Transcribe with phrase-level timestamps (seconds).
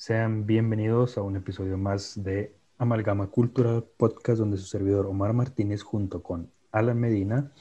[0.00, 5.82] Sean bienvenidos a un episodio más de Amalgama Cultural Podcast, donde su servidor Omar Martínez
[5.82, 7.52] junto con Alan Medina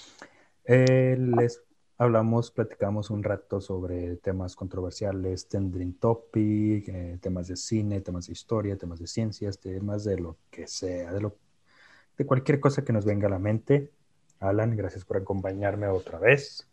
[0.64, 1.62] eh, les
[1.98, 8.32] hablamos, platicamos un rato sobre temas controversiales, trending topic, eh, temas de cine, temas de
[8.32, 11.36] historia, temas de ciencias, temas de lo que sea, de, lo,
[12.18, 13.92] de cualquier cosa que nos venga a la mente.
[14.40, 16.66] Alan, gracias por acompañarme otra vez.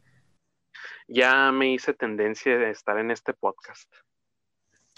[1.09, 3.93] Ya me hice tendencia de estar en este podcast.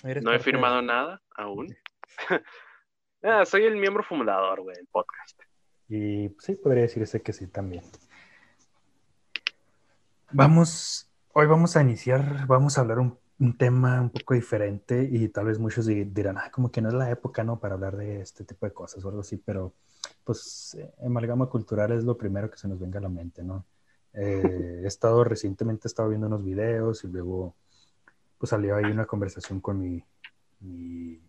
[0.03, 1.75] No he firmado nada aún.
[3.21, 5.41] Ah, soy el miembro fundador, güey, del podcast.
[5.89, 7.83] Y sí, podría decirse que sí también.
[10.31, 13.19] Vamos, hoy vamos a iniciar, vamos a hablar un,
[13.59, 17.11] tema un poco diferente y tal vez muchos dirán, ah, como que no es la
[17.11, 17.59] época, ¿no?
[17.59, 19.75] Para hablar de este tipo de cosas o algo así, pero
[20.23, 23.67] pues eh, amalgama cultural es lo primero que se nos venga a la mente, ¿no?
[24.13, 27.57] Eh, he estado recientemente, he estado viendo unos videos y luego
[28.39, 30.03] pues salió ahí una conversación con mi,
[30.61, 31.21] mi,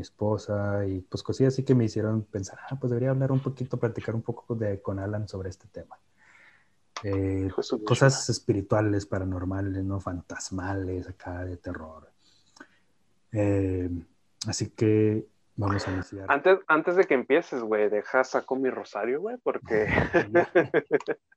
[0.00, 3.78] esposa y pues cosas así que me hicieron pensar, ah, pues debería hablar un poquito,
[3.78, 5.98] platicar un poco de, con Alan sobre este tema.
[7.02, 7.50] Eh,
[7.84, 10.00] cosas espirituales, paranormales, ¿no?
[10.00, 12.10] Fantasmales, acá de terror.
[13.32, 13.88] Eh,
[14.46, 16.26] así que vamos a iniciar.
[16.30, 19.86] Antes, antes de que empieces, güey, deja saco mi rosario, güey, porque...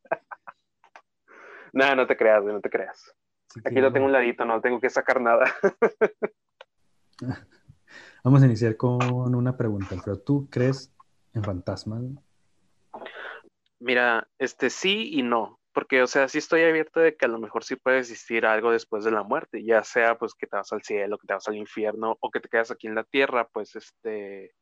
[1.73, 3.15] no, no te creas, güey, no te creas.
[3.65, 5.45] Aquí lo tengo un ladito, no tengo que sacar nada.
[8.23, 10.93] Vamos a iniciar con una pregunta, pero ¿tú crees
[11.33, 12.03] en fantasmas?
[13.79, 17.39] Mira, este sí y no, porque o sea, sí estoy abierto de que a lo
[17.39, 20.71] mejor sí puede existir algo después de la muerte, ya sea pues que te vas
[20.71, 23.47] al cielo, que te vas al infierno o que te quedas aquí en la tierra,
[23.51, 24.55] pues este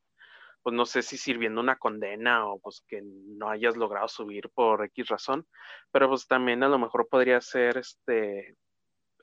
[0.64, 4.84] pues no sé si sirviendo una condena o pues que no hayas logrado subir por
[4.86, 5.47] X razón,
[5.92, 8.56] pero pues también a lo mejor podría ser este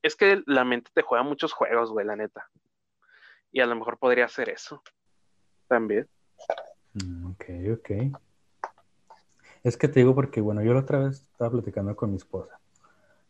[0.02, 2.48] es que la mente te juega muchos juegos, güey, la neta.
[3.52, 4.82] Y a lo mejor podría hacer eso.
[5.66, 6.08] También.
[6.94, 7.90] Mm, ok, ok.
[9.62, 12.58] Es que te digo porque, bueno, yo la otra vez estaba platicando con mi esposa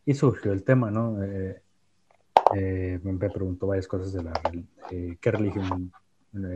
[0.05, 1.21] y surgió el tema, ¿no?
[1.23, 1.61] Eh,
[2.55, 4.33] eh, me preguntó varias cosas de la
[4.91, 5.91] eh, qué religión,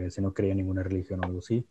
[0.10, 1.66] si no creía ninguna religión o algo así.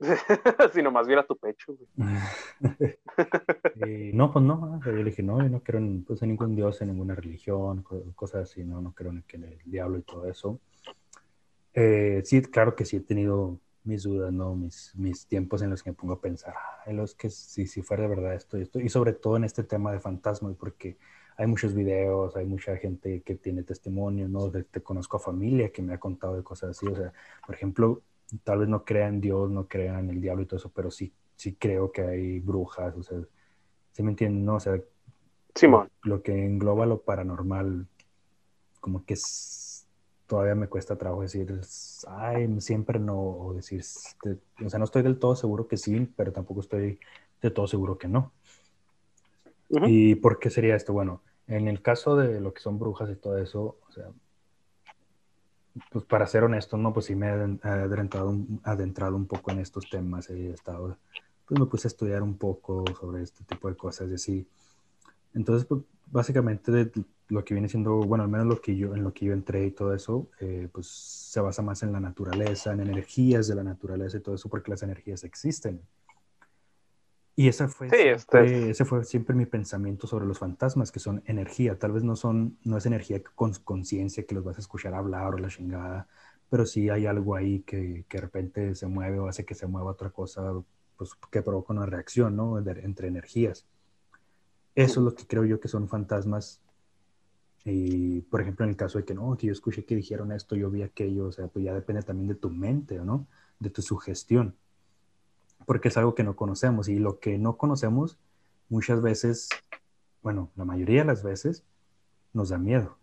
[0.74, 1.76] si nomás viera tu pecho.
[4.12, 6.80] no, pues no, yo le dije, no, yo no creo en, pues, en ningún dios,
[6.82, 7.84] en ninguna religión,
[8.14, 10.60] cosas así, no, no creo en, el diablo y todo eso.
[11.74, 14.54] Eh, sí, claro que sí he tenido mis dudas, ¿no?
[14.54, 16.54] Mis, mis tiempos en los que me pongo a pensar,
[16.86, 19.44] en los que si, si fuera de verdad esto y esto, y sobre todo en
[19.44, 20.96] este tema de fantasmas, porque
[21.36, 24.50] hay muchos videos, hay mucha gente que tiene testimonio, ¿no?
[24.50, 27.12] te conozco a familia que me ha contado de cosas así, o sea,
[27.44, 28.02] por ejemplo,
[28.44, 30.90] tal vez no crean en Dios, no crean en el diablo y todo eso, pero
[30.90, 33.18] sí, sí creo que hay brujas, o sea,
[33.92, 34.44] ¿se me entienden?
[34.44, 34.56] No?
[34.56, 34.80] O sea,
[36.02, 37.86] Lo, que engloba lo paranormal,
[38.80, 39.16] como que
[40.26, 41.60] todavía me cuesta trabajo decir,
[42.08, 46.12] ay, siempre no, o decir, este, o sea, no estoy del todo seguro que sí,
[46.16, 46.98] pero tampoco estoy
[47.40, 48.32] de todo seguro que no.
[49.68, 50.92] ¿Y por qué sería esto?
[50.92, 54.10] Bueno, en el caso de lo que son brujas y todo eso, o sea,
[55.90, 59.88] pues para ser honesto, no, pues sí me he adentrado, adentrado un poco en estos
[59.88, 60.96] temas, he estado,
[61.46, 64.48] pues me puse a estudiar un poco sobre este tipo de cosas y así.
[65.34, 66.90] Entonces, pues básicamente de
[67.28, 69.66] lo que viene siendo, bueno, al menos lo que yo, en lo que yo entré
[69.66, 73.64] y todo eso, eh, pues se basa más en la naturaleza, en energías de la
[73.64, 75.80] naturaleza y todo eso, porque las energías existen.
[77.38, 81.78] Y ese fue, siempre, ese fue siempre mi pensamiento sobre los fantasmas, que son energía.
[81.78, 85.34] Tal vez no son, no es energía con conciencia que los vas a escuchar hablar
[85.34, 86.08] o la chingada,
[86.48, 89.66] pero sí hay algo ahí que, que de repente se mueve o hace que se
[89.66, 90.50] mueva otra cosa,
[90.96, 92.58] pues que provoca una reacción, ¿no?
[92.58, 93.66] entre energías.
[94.74, 96.62] Eso es lo que creo yo que son fantasmas.
[97.66, 100.56] Y, por ejemplo, en el caso de que no, que yo escuché que dijeron esto,
[100.56, 103.26] yo vi aquello, o sea, pues ya depende también de tu mente, ¿no?
[103.58, 104.54] De tu sugestión
[105.66, 108.16] porque es algo que no conocemos y lo que no conocemos
[108.68, 109.48] muchas veces,
[110.22, 111.64] bueno, la mayoría de las veces
[112.32, 112.96] nos da miedo.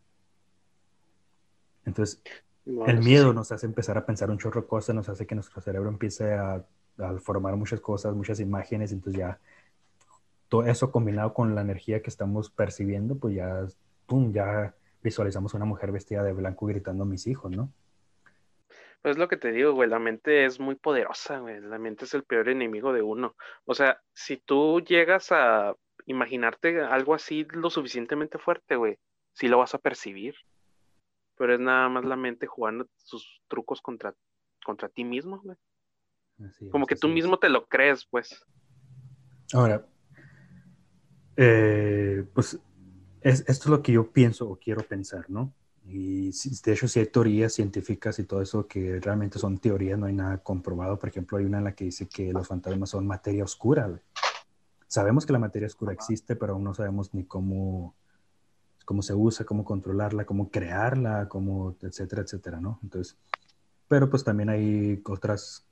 [1.85, 2.21] Entonces,
[2.65, 5.61] el miedo nos hace empezar a pensar un chorro de cosas, nos hace que nuestro
[5.61, 6.63] cerebro empiece a,
[7.21, 9.39] formar muchas cosas, muchas imágenes, entonces ya
[10.47, 13.65] todo eso combinado con la energía que estamos percibiendo, pues ya,
[14.05, 17.71] pum, ya visualizamos una mujer vestida de blanco gritando a mis hijos, ¿no?
[19.03, 21.59] Pues lo que te digo, güey, la mente es muy poderosa, güey.
[21.59, 23.35] La mente es el peor enemigo de uno.
[23.65, 28.97] O sea, si tú llegas a imaginarte algo así lo suficientemente fuerte, güey,
[29.33, 30.35] sí lo vas a percibir.
[31.35, 34.15] Pero es nada más la mente jugando sus trucos contra,
[34.65, 35.57] contra ti mismo, güey.
[36.71, 38.41] Como que tú mismo te lo crees, pues.
[39.51, 39.85] Ahora,
[41.35, 42.57] eh, pues
[43.21, 45.53] esto es lo que yo pienso o quiero pensar, ¿no?
[45.85, 50.05] Y de hecho sí hay teorías científicas y todo eso que realmente son teorías, no
[50.05, 50.97] hay nada comprobado.
[50.97, 53.99] Por ejemplo, hay una en la que dice que los fantasmas son materia oscura.
[54.87, 57.95] Sabemos que la materia oscura existe, pero aún no sabemos ni cómo,
[58.85, 62.79] cómo se usa, cómo controlarla, cómo crearla, cómo, etcétera, etcétera, ¿no?
[62.83, 63.17] Entonces,
[63.87, 65.65] pero pues también hay otras,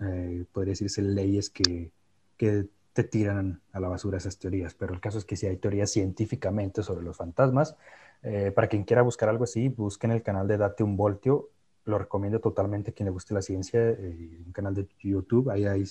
[0.00, 1.90] eh, podría decirse, leyes que,
[2.36, 5.56] que te tiran a la basura esas teorías, pero el caso es que si hay
[5.56, 7.76] teorías científicamente sobre los fantasmas,
[8.22, 11.50] eh, para quien quiera buscar algo así, busquen el canal de Date un Voltio,
[11.84, 15.64] lo recomiendo totalmente a quien le guste la ciencia, eh, un canal de YouTube, ahí
[15.66, 15.84] hay,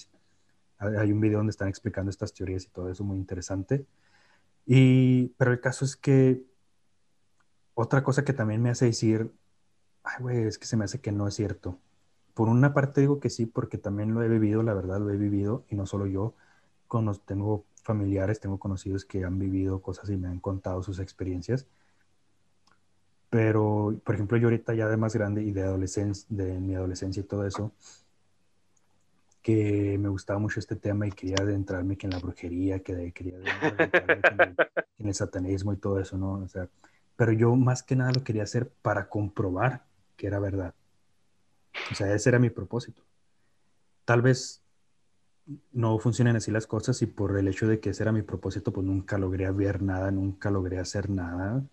[0.80, 3.86] hay un video donde están explicando estas teorías y todo eso, muy interesante.
[4.66, 6.44] Y, pero el caso es que
[7.74, 9.31] otra cosa que también me hace decir,
[10.04, 11.78] ay, güey, es que se me hace que no es cierto.
[12.33, 15.18] Por una parte digo que sí, porque también lo he vivido, la verdad lo he
[15.18, 16.33] vivido, y no solo yo,
[17.25, 21.68] tengo familiares, tengo conocidos que han vivido cosas y me han contado sus experiencias.
[23.35, 27.19] Pero, por ejemplo, yo ahorita ya de más grande y de adolescencia, de mi adolescencia
[27.19, 27.73] y todo eso,
[29.41, 33.35] que me gustaba mucho este tema y quería adentrarme que en la brujería, que quería
[33.35, 34.55] adentrarme en, el,
[34.99, 36.35] en el satanismo y todo eso, ¿no?
[36.35, 36.69] O sea,
[37.17, 39.83] pero yo más que nada lo quería hacer para comprobar
[40.15, 40.73] que era verdad.
[41.91, 43.01] O sea, ese era mi propósito.
[44.05, 44.61] Tal vez
[45.73, 48.71] no funcionan así las cosas y por el hecho de que ese era mi propósito,
[48.71, 51.65] pues nunca logré ver nada, nunca logré hacer nada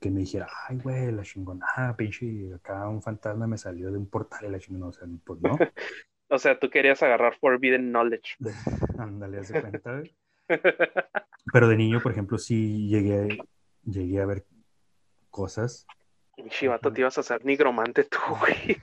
[0.00, 4.08] que me dijera, ay, güey, la chingonada, pinche, acá un fantasma me salió de un
[4.08, 5.58] portal y la chingona, o sea, pues no.
[6.28, 8.36] o sea, tú querías agarrar Forbidden Knowledge.
[8.98, 10.02] Ándale, hace cuenta.
[11.52, 13.38] Pero de niño, por ejemplo, sí llegué,
[13.84, 14.44] llegué a ver
[15.30, 15.86] cosas.
[16.48, 18.80] Chivato, te ibas a hacer nigromante tú, güey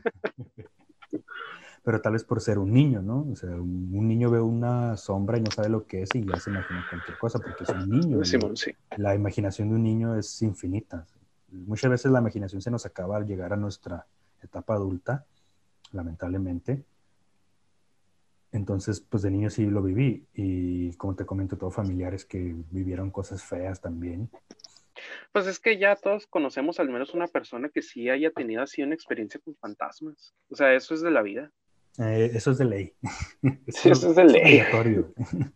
[1.85, 3.27] pero tal vez por ser un niño, ¿no?
[3.31, 6.39] O sea, un, niño ve una sombra y no sabe lo que es y ya
[6.39, 8.25] se imagina cualquier cosa porque es un niño.
[8.55, 8.71] sí.
[8.97, 11.05] La imaginación de un niño es infinita.
[11.51, 14.07] Muchas veces la imaginación se nos acaba al llegar a nuestra
[14.41, 15.25] etapa adulta,
[15.91, 16.83] lamentablemente.
[18.51, 23.11] Entonces, pues de niño sí lo viví y como te comento, todos familiares que vivieron
[23.11, 24.27] cosas feas también.
[25.31, 28.81] Pues es que ya todos conocemos al menos una persona que sí haya tenido así
[28.81, 30.33] una experiencia con fantasmas.
[30.49, 31.51] O sea, eso es de la vida.
[31.99, 32.93] Eh, eso es de ley.
[33.67, 34.61] eso, es de ley.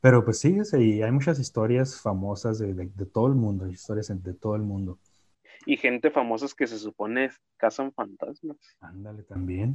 [0.00, 4.54] Pero pues sí, sí, hay muchas historias famosas de, todo el mundo, historias de todo
[4.54, 4.98] el mundo.
[5.66, 8.56] Y gente famosa que se supone cazan fantasmas.
[8.80, 9.74] Ándale, también.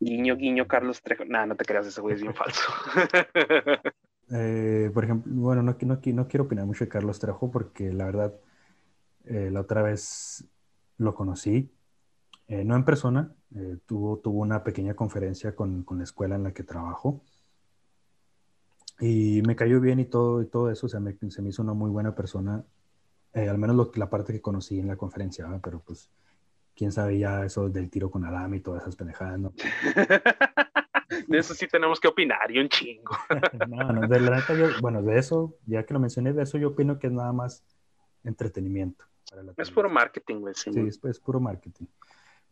[0.00, 1.24] Guiño, guiño, Carlos Trejo.
[1.26, 2.62] Nah, no te creas, ese güey es bien falso.
[4.30, 8.04] Eh, por ejemplo, bueno, no, no, no, quiero opinar mucho de Carlos Trejo porque la
[8.04, 8.34] verdad,
[9.24, 10.46] eh, la otra vez
[10.98, 11.70] lo conocí
[12.48, 16.44] eh, no en persona, eh, tuvo, tuvo una pequeña conferencia con, con, la escuela en
[16.44, 17.22] la que trabajo
[19.00, 21.62] y me cayó bien y todo, y todo eso, o sea, me, se me hizo
[21.62, 22.64] una muy buena persona,
[23.34, 26.10] eh, al menos lo, la parte que conocí en la conferencia, pero pues
[26.74, 29.52] quién sabe ya eso del tiro con Adam y todas esas pendejadas, ¿no?
[31.28, 33.16] de eso sí tenemos que opinar y un chingo.
[33.68, 36.58] no, no, de la neta yo, bueno, de eso, ya que lo mencioné, de eso
[36.58, 37.64] yo opino que es nada más
[38.24, 39.04] entretenimiento.
[39.56, 40.54] es puro marketing, güey.
[40.54, 41.86] Sí, es, es, puro marketing.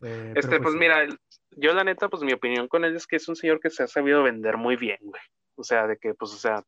[0.02, 1.06] Eh, este, pues, pues mira,
[1.52, 3.82] yo la neta, pues mi opinión con él es que es un señor que se
[3.82, 5.22] ha sabido vender muy bien, güey.
[5.56, 6.62] O sea, de que, pues, o sea,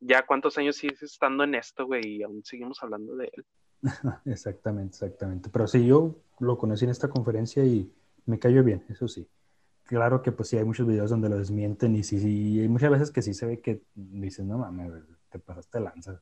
[0.00, 3.46] ya cuántos años sigues estando en esto, güey, y aún seguimos hablando de él.
[4.26, 5.50] exactamente, exactamente.
[5.50, 7.90] Pero sí, yo lo conocí en esta conferencia y
[8.26, 9.28] me cayó bien, eso sí.
[9.84, 12.90] Claro que pues sí hay muchos videos donde lo desmienten y sí, sí, hay muchas
[12.90, 14.92] veces que sí se ve que dicen, no mames,
[15.30, 16.20] te pasaste lanza.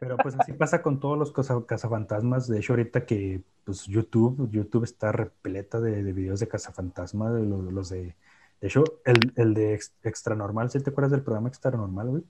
[0.00, 2.48] Pero pues así pasa con todos los cazafantasmas.
[2.48, 7.44] De hecho, ahorita que pues YouTube, YouTube está repleta de, de videos de cazafantasmas, de
[7.44, 8.16] los, de...
[8.60, 12.22] De hecho, el, el de Extra Normal, ¿sí te acuerdas del programa Extra Normal, güey?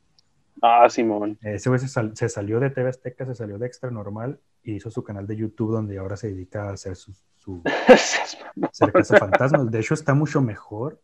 [0.62, 1.38] Ah, Simón.
[1.42, 5.04] Ese güey se, salió de TV Azteca, se salió de Extra Normal y hizo su
[5.04, 7.14] canal de YouTube donde ahora se dedica a hacer su...
[7.38, 7.62] su
[8.72, 9.70] ser cazafantasmas.
[9.70, 11.00] De hecho, está mucho mejor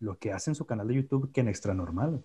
[0.00, 2.22] lo que hace en su canal de YouTube que en Extra Normal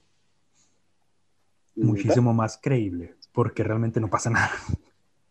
[1.75, 4.51] muchísimo más creíble, porque realmente no pasa nada.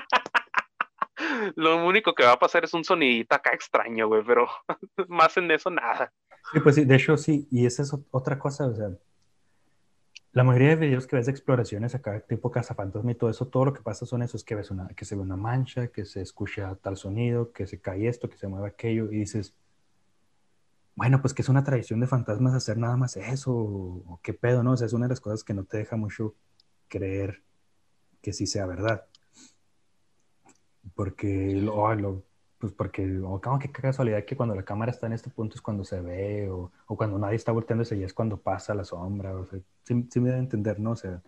[1.56, 4.48] Lo único que va a pasar es un sonidito acá extraño, güey, pero
[5.08, 6.12] más en eso nada.
[6.52, 8.90] Sí, pues sí, de hecho sí, y esa es otra cosa, o sea,
[10.32, 13.66] la mayoría de videos que ves de exploraciones acá, tipo cazafantasma y todo eso, todo
[13.66, 16.22] lo que pasa son esos que ves una, que se ve una mancha, que se
[16.22, 19.56] escucha tal sonido, que se cae esto, que se mueve aquello, y dices,
[21.00, 24.64] bueno, pues que es una tradición de fantasmas hacer nada más eso, o, qué pedo,
[24.64, 24.74] ¿no?
[24.74, 26.36] O sea, es una de las cosas que no te deja mucho
[26.90, 27.42] creer
[28.22, 29.06] que sí sea verdad.
[30.96, 32.24] Porque, lo, lo
[32.58, 35.56] pues porque, o como que qué casualidad que cuando la cámara está en este punto
[35.56, 38.84] es cuando se ve, o, o cuando nadie está volteándose y es cuando pasa la
[38.84, 40.92] sombra, o sea, sí, sí me da a entender, ¿no?
[40.92, 41.22] O sea,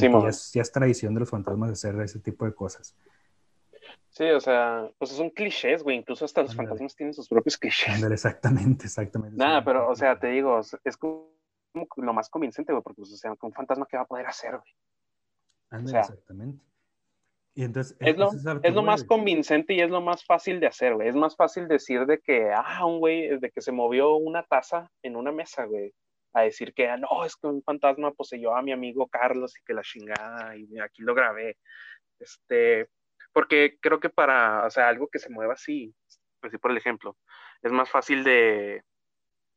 [0.00, 2.96] como ya, es, ya, es, tradición de los fantasmas hacer ese tipo de cosas.
[4.12, 5.96] Sí, o sea, pues son clichés, güey.
[5.96, 8.02] Incluso hasta los fantasmas tienen sus propios clichés.
[8.02, 9.36] exactamente, exactamente.
[9.36, 11.32] Nada, pero, o sea, te digo, es como
[11.96, 14.58] lo más convincente, güey, porque, pues, o sea, un fantasma, ¿qué va a poder hacer,
[14.58, 15.84] güey?
[15.84, 16.62] o sea, exactamente.
[17.54, 18.30] Y entonces, es lo,
[18.62, 21.08] es lo más convincente y es lo más fácil de hacer, güey.
[21.08, 24.90] Es más fácil decir de que, ah, un güey, de que se movió una taza
[25.02, 25.94] en una mesa, güey,
[26.34, 29.64] a decir que, ah, no, es que un fantasma poseyó a mi amigo Carlos y
[29.64, 31.56] que la chingada, y aquí lo grabé.
[32.18, 32.88] Este,
[33.32, 35.94] porque creo que para, o sea, algo que se mueva así,
[36.40, 37.16] pues sí, por el ejemplo,
[37.62, 38.84] es más fácil de,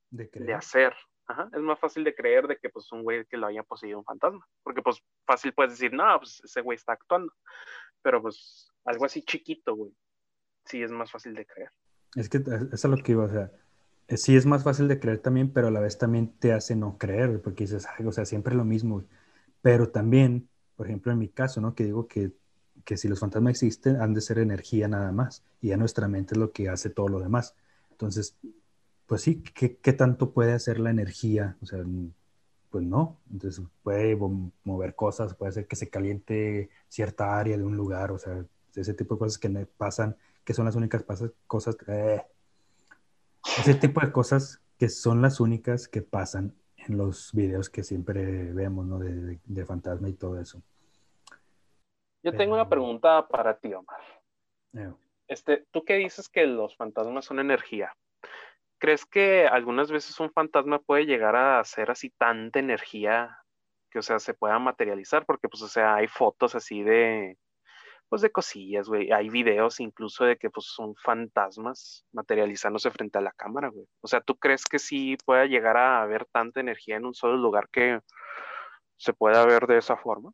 [0.10, 0.94] de, de hacer,
[1.28, 3.98] Ajá, es más fácil de creer de que pues un güey que lo haya poseído
[3.98, 7.34] un fantasma, porque pues fácil puedes decir, no, pues ese güey está actuando,
[8.04, 9.92] pero pues algo así chiquito, güey,
[10.66, 11.70] sí es más fácil de creer.
[12.16, 13.52] Es que eso es lo que iba, o sea,
[14.08, 16.76] eh, sí es más fácil de creer también, pero a la vez también te hace
[16.76, 19.04] no creer, porque dices, o sea, siempre lo mismo,
[19.62, 21.74] pero también, por ejemplo, en mi caso, ¿no?
[21.74, 22.34] Que digo que,
[22.84, 26.34] que si los fantasmas existen, han de ser energía nada más, y ya nuestra mente
[26.34, 27.56] es lo que hace todo lo demás.
[27.92, 28.36] Entonces,
[29.08, 31.58] pues sí, ¿qué, ¿qué, tanto puede hacer la energía?
[31.62, 31.84] O sea,
[32.76, 33.22] pues no.
[33.32, 34.18] Entonces puede
[34.66, 38.94] mover cosas, puede hacer que se caliente cierta área de un lugar, o sea, ese
[38.94, 41.06] tipo de cosas que pasan, que son las únicas
[41.48, 42.22] cosas, eh,
[43.60, 48.52] ese tipo de cosas que son las únicas que pasan en los videos que siempre
[48.52, 49.00] vemos, ¿no?
[49.00, 50.62] De, de, fantasma y todo eso.
[52.26, 54.02] Yo tengo una pregunta para ti, Omar.
[55.28, 57.96] Este, ¿Tú qué dices que los fantasmas son energía?
[58.80, 63.38] ¿Crees que algunas veces un fantasma puede llegar a ser así tanta energía
[63.92, 65.24] que, o sea, se pueda materializar?
[65.28, 67.38] Porque, pues, o sea, hay fotos así de,
[68.10, 69.12] pues, de cosillas, güey.
[69.12, 73.86] Hay videos incluso de que, pues, son fantasmas materializándose frente a la cámara, güey.
[74.02, 77.38] O sea, ¿tú crees que sí pueda llegar a haber tanta energía en un solo
[77.38, 78.00] lugar que
[78.98, 80.32] se pueda ver de esa forma?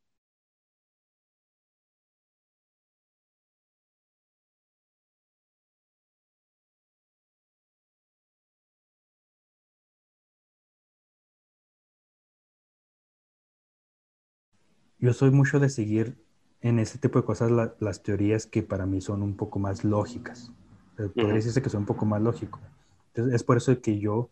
[15.02, 16.16] Yo soy mucho de seguir
[16.62, 20.52] en ese tipo de cosas las teorías que para mí son un poco más lógicas.
[20.96, 22.60] Podría decirse que son un poco más lógico.
[23.08, 24.30] Entonces, es por eso que yo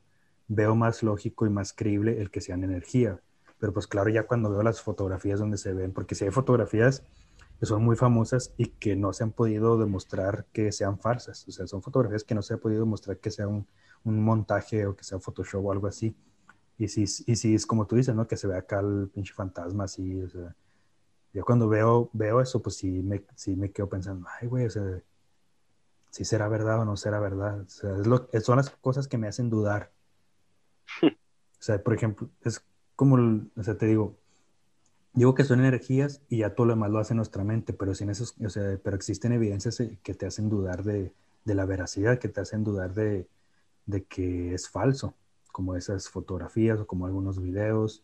[0.47, 3.19] veo más lógico y más creíble el que sean energía.
[3.59, 7.03] Pero pues claro, ya cuando veo las fotografías donde se ven, porque si hay fotografías
[7.59, 11.45] que son muy famosas y que no se han podido demostrar que sean falsas.
[11.47, 13.67] O sea, son fotografías que no se ha podido demostrar que sea un,
[14.03, 16.15] un montaje o que sea Photoshop o algo así.
[16.79, 18.25] Y si, y si es como tú dices, ¿no?
[18.25, 20.55] Que se ve acá el pinche fantasma así, o sea,
[21.33, 24.69] yo cuando veo, veo eso, pues sí me, sí me quedo pensando, ay, güey, o
[24.69, 25.03] sea,
[26.09, 27.59] si será verdad o no será verdad.
[27.59, 29.91] O sea, es lo, son las cosas que me hacen dudar.
[31.59, 32.63] O sea, por ejemplo, es
[32.95, 33.17] como,
[33.57, 34.15] o sea, te digo,
[35.11, 38.09] digo que son energías y ya todo lo demás lo hace nuestra mente, pero sin
[38.09, 41.11] eso, o sea, pero existen evidencias eh, que te hacen dudar de,
[41.43, 43.27] de la veracidad, que te hacen dudar de,
[43.87, 45.15] de que es falso
[45.51, 48.03] como esas fotografías o como algunos videos.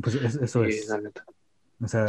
[0.00, 0.90] Pues eso es.
[1.82, 2.06] O sea,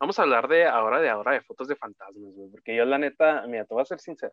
[0.00, 3.46] Vamos a hablar de ahora de ahora de fotos de fantasmas, porque yo la neta,
[3.46, 4.32] mira, te voy a ser sincero.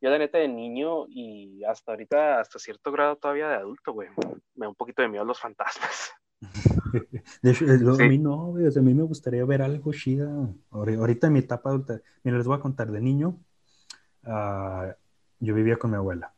[0.00, 4.08] Yo la neta de niño y hasta ahorita, hasta cierto grado todavía de adulto, güey,
[4.54, 6.12] me da un poquito de miedo los fantasmas.
[7.42, 10.30] De hecho, a mí no, güey, a mí me gustaría ver algo chida.
[10.70, 13.38] Ahorita en mi etapa adulta, mira, les voy a contar de niño,
[14.28, 14.94] Ah,
[15.40, 16.32] yo vivía con mi abuela.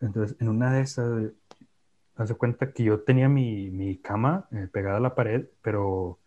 [0.00, 1.30] Entonces, en una de esas,
[2.16, 6.18] hace cuenta que yo tenía mi, mi cama eh, pegada a la pared, pero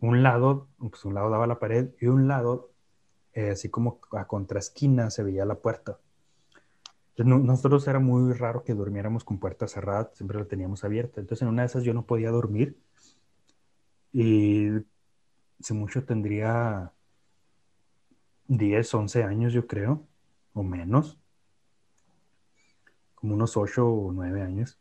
[0.00, 2.70] un lado, pues un lado daba a la pared y un lado,
[3.34, 5.98] eh, así como a contraesquina, se veía la puerta.
[7.16, 11.20] Entonces, nosotros era muy raro que durmiéramos con puerta cerrada, siempre la teníamos abierta.
[11.20, 12.78] Entonces, en una de esas yo no podía dormir
[14.12, 14.68] y
[15.60, 16.92] si mucho tendría
[18.56, 20.02] 10, 11 años, yo creo,
[20.52, 21.18] o menos,
[23.14, 24.78] como unos 8 o 9 años.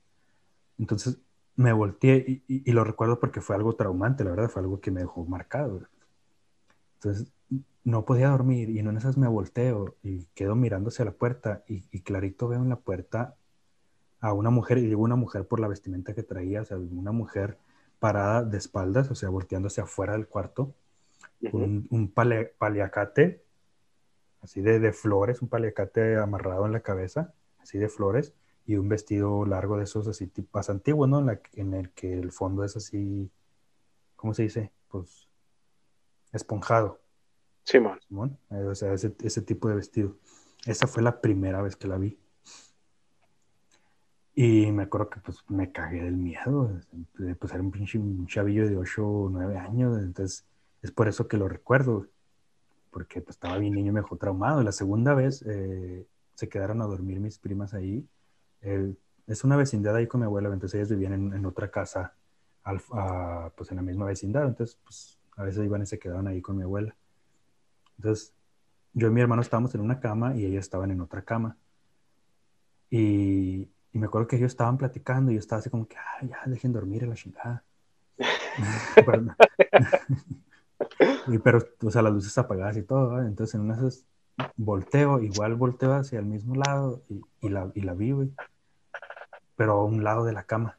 [0.77, 1.19] Entonces
[1.55, 5.01] me volteé y, lo recuerdo porque fue algo traumante, la verdad, fue algo que me
[5.01, 5.83] dejó marcado.
[6.95, 7.31] Entonces
[7.83, 11.11] no podía dormir y en una de esas me volteo y quedo mirando hacia la
[11.11, 13.35] puerta y, clarito veo en la puerta
[14.19, 17.11] a una mujer, y digo una mujer por la vestimenta que traía, o sea, una
[17.11, 17.57] mujer
[17.99, 20.73] parada de espaldas, o sea, volteando hacia afuera del cuarto,
[21.49, 23.43] con un, paliacate
[24.41, 28.33] así de, de, flores, un paliacate amarrado en la cabeza, así de flores,
[28.65, 31.19] y un vestido largo de esos así tipo antiguo, ¿no?
[31.19, 33.29] En, la, en, el que el fondo es así,
[34.15, 34.71] ¿cómo se dice?
[34.87, 35.27] Pues
[36.31, 36.99] esponjado.
[37.63, 37.99] Simón.
[38.49, 40.17] Eh, o sea, ese, ese, tipo de vestido.
[40.65, 42.17] Esa fue la primera vez que la vi.
[44.33, 46.79] Y me acuerdo que pues me cagué del miedo.
[47.39, 49.97] Pues era un pinche chavillo de 8 o 9 años.
[49.97, 50.45] Entonces
[50.81, 52.07] es por eso que lo recuerdo.
[52.91, 54.61] Porque pues, estaba bien niño y me dejó traumado.
[54.63, 56.05] La segunda vez eh,
[56.35, 58.07] se quedaron a dormir mis primas ahí.
[58.61, 60.49] es una vecindad ahí con mi abuela.
[60.49, 62.13] Entonces ellas vivían en, otra casa,
[63.55, 64.45] pues en la misma vecindad.
[64.47, 66.95] Entonces pues a veces iban y se quedaban ahí con mi abuela.
[67.97, 68.33] Entonces
[68.93, 71.57] yo y mi hermano estábamos en una cama y ellas estaban en otra cama.
[72.89, 76.25] Y y me acuerdo que ellos estaban platicando y yo estaba así como que, ah,
[76.25, 77.63] ya, dejen dormir a la chingada.
[81.31, 84.05] y pero, o sea, las luces apagadas y todo, Entonces en una de esas
[84.55, 88.31] volteo, igual volteo hacia el mismo lado y, y la, y la vi, güey.
[89.55, 90.77] Pero a un lado de la cama.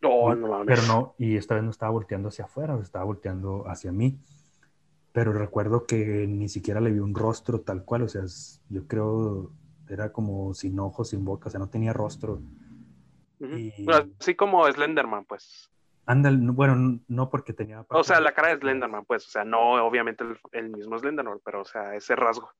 [0.00, 0.66] No, no mames.
[0.66, 4.18] Pero no, y esta vez no estaba volteando hacia afuera, estaba volteando hacia mí.
[5.12, 8.22] Pero recuerdo que ni siquiera le vi un rostro tal cual, o sea,
[8.68, 9.52] yo creo
[9.88, 12.40] era como sin ojos, sin boca, o sea, no tenía rostro.
[14.18, 15.70] así como Slenderman, pues.
[16.06, 17.84] Anda, bueno, no porque tenía...
[17.88, 21.62] O sea, la cara de Slenderman, pues, o sea, no obviamente el, mismo Slenderman, pero,
[21.62, 22.50] o sea, ese rasgo.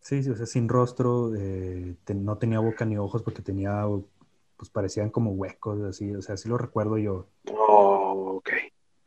[0.00, 3.84] Sí, sí, o sea, sin rostro, eh, no tenía boca ni ojos porque tenía,
[4.56, 7.28] pues parecían como huecos, así, o sea, así lo recuerdo yo.
[7.50, 8.50] Oh, ok.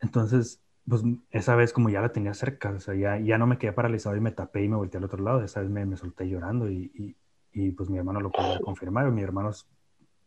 [0.00, 3.58] Entonces, pues esa vez como ya la tenía cerca, o sea, ya, ya no me
[3.58, 5.96] quedé paralizado y me tapé y me volteé al otro lado, esa vez me, me
[5.96, 7.16] solté llorando y,
[7.52, 9.10] y pues mi hermano lo pudo confirmar.
[9.10, 9.50] Mi hermano,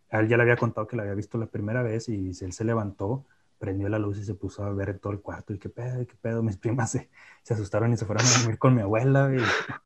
[0.09, 2.53] a él ya le había contado que la había visto la primera vez y él
[2.53, 3.25] se levantó,
[3.63, 5.53] prendió la luz y se puso a ver todo el cuarto.
[5.53, 6.43] Y qué pedo, qué pedo.
[6.43, 7.09] Mis primas se,
[7.43, 9.31] se asustaron y se fueron a dormir con mi abuela.
[9.33, 9.37] Y...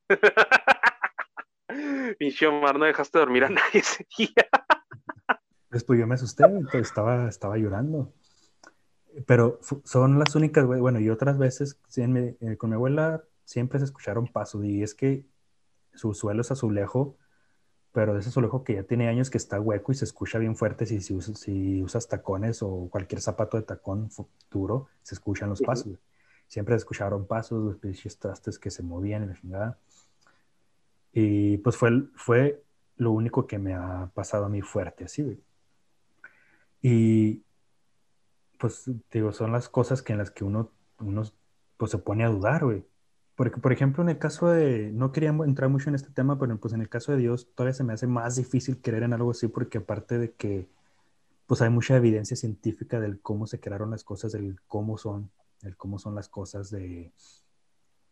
[2.17, 4.47] Pinche Omar, no dejaste dormir a nadie ese día.
[5.69, 6.43] Después yo me asusté,
[6.73, 8.11] estaba, estaba llorando.
[9.27, 14.25] Pero son las únicas, bueno, y otras veces eh, con mi abuela siempre se escucharon
[14.25, 15.23] pasos y es que
[15.93, 17.15] su suelo es azulejo
[17.97, 20.55] pero de ese azulejo que ya tiene años que está hueco y se escucha bien
[20.55, 24.11] fuerte si, si, usas, si usas tacones o cualquier zapato de tacón
[24.51, 25.97] duro, se escuchan los pasos.
[26.45, 29.79] Siempre se escucharon pasos, los pinches trastes que se movían en la chingada.
[31.11, 32.63] Y pues fue, fue
[32.97, 35.41] lo único que me ha pasado a mí fuerte, así,
[36.83, 37.41] Y
[38.59, 41.23] pues digo, son las cosas que en las que uno, uno
[41.77, 42.85] pues se pone a dudar, güey.
[43.37, 46.57] Porque, por ejemplo, en el caso de, no quería entrar mucho en este tema, pero
[46.57, 49.31] pues en el caso de Dios todavía se me hace más difícil creer en algo
[49.31, 50.67] así, porque aparte de que,
[51.47, 55.31] pues hay mucha evidencia científica del cómo se crearon las cosas, del cómo son,
[55.63, 57.11] el cómo son las cosas de,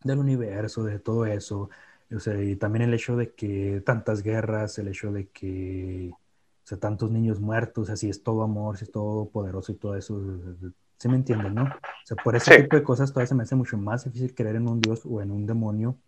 [0.04, 1.70] del universo, de todo eso.
[2.14, 6.66] O sea, y también el hecho de que tantas guerras, el hecho de que, o
[6.66, 10.20] sea, tantos niños muertos, así es todo amor, si es todo poderoso y todo eso,
[10.98, 11.64] ¿Sí me entienden, no?
[11.64, 14.56] O sea, por ese tipo de cosas todavía se me hace mucho más difícil creer
[14.56, 15.98] en un dios o en un demonio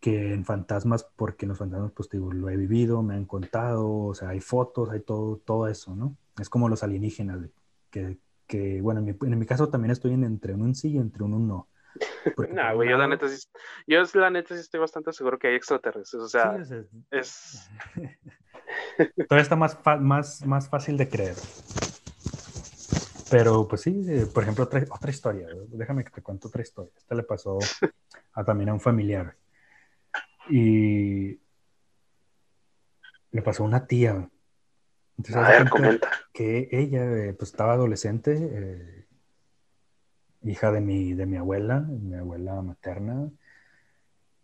[0.00, 3.88] que en fantasmas, porque en los fantasmas, pues digo, lo he vivido, me han contado,
[4.06, 6.16] o sea, hay fotos, hay todo, todo eso, ¿no?
[6.40, 7.38] Es como los alienígenas,
[7.90, 10.98] que, que bueno, en mi, en mi, caso también estoy en, entre un sí y
[10.98, 11.68] entre un no.
[12.50, 13.46] no, güey, yo la neta sí,
[13.86, 16.56] yo la neta sí estoy bastante seguro que hay extraterrestres, o sea,
[17.10, 17.70] es...
[19.28, 21.34] Todavía está más, más, más fácil de creer.
[23.30, 26.92] Pero pues sí, eh, por ejemplo, otra, otra historia, déjame que te cuente otra historia.
[26.96, 27.58] Esta le pasó
[28.34, 29.36] a, también a un familiar.
[30.48, 31.38] Y
[33.30, 34.28] le pasó a una tía.
[35.16, 36.10] Entonces, a ver, comenta.
[36.32, 39.06] Que ella eh, pues estaba adolescente, eh,
[40.42, 43.30] hija de mi, de mi abuela, mi abuela materna.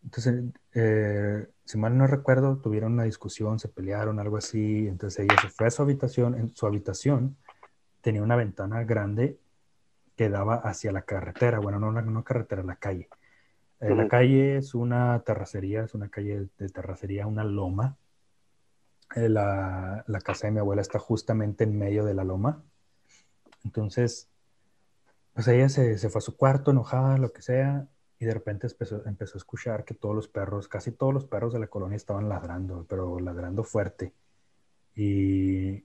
[0.04, 0.44] Entonces,
[1.64, 4.86] si mal no recuerdo, tuvieron una discusión, se pelearon, algo así.
[4.86, 7.36] Entonces ella se fue a su habitación, en su habitación
[8.06, 9.36] tenía una ventana grande
[10.14, 13.08] que daba hacia la carretera, bueno, no una, carretera, la calle.
[13.80, 17.96] Eh, la calle es una terracería, es una calle de terracería, una loma.
[19.16, 22.62] Eh, la, casa de mi abuela está justamente en medio de la loma.
[23.64, 24.28] Entonces,
[25.34, 27.88] pues ella se, fue a su cuarto enojada, lo que sea,
[28.20, 31.52] y de repente empezó, empezó, a escuchar que todos los perros, casi todos los perros
[31.52, 34.14] de la colonia estaban ladrando, pero ladrando fuerte.
[34.94, 35.82] Y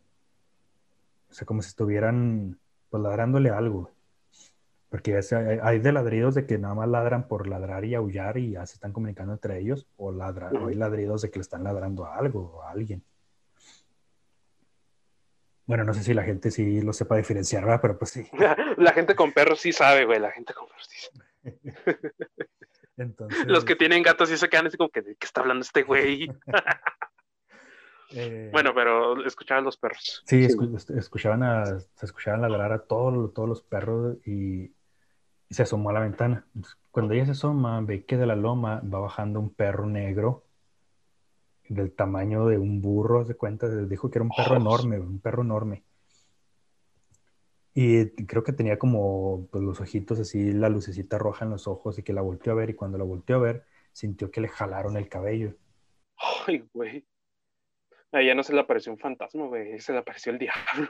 [1.32, 3.92] o sea, como si estuvieran pues, ladrándole algo.
[4.90, 5.18] Porque
[5.64, 8.74] hay de ladridos de que nada más ladran por ladrar y aullar y ya se
[8.74, 12.58] están comunicando entre ellos, o, ladran, hay ladridos de que le están ladrando a algo
[12.58, 13.02] o a alguien.
[15.66, 17.80] Bueno, no sé si la gente sí lo sepa diferenciar, ¿verdad?
[17.82, 18.28] Pero pues sí.
[18.78, 20.20] La gente con perros sí sabe, güey.
[20.20, 21.98] La gente con perros sí sabe.
[22.98, 23.48] Entonces...
[23.48, 25.84] Los que tienen gatos sí se quedan así como que, ¿de qué está hablando este
[25.84, 26.30] güey?
[28.14, 30.24] Eh, bueno, pero escuchaban los perros.
[30.26, 34.72] Sí, escuchaban a, se escuchaban ladrar a todos, todos los perros y,
[35.50, 36.46] se asomó a la ventana.
[36.92, 40.46] cuando ella se asoma, ve que de la loma va bajando un perro negro
[41.68, 45.44] del tamaño de un burro, de cuenta, dijo que era un perro enorme, un perro
[45.44, 45.84] enorme.
[47.74, 51.98] Y creo que tenía como pues, los ojitos así, la lucecita roja en los ojos
[51.98, 54.48] y que la volteó a ver y cuando la volteó a ver sintió que le
[54.48, 55.56] jalaron el cabello.
[56.48, 57.06] Ay, güey.
[58.12, 60.90] A ella no se le apareció un fantasma, güey, se le apareció el diablo.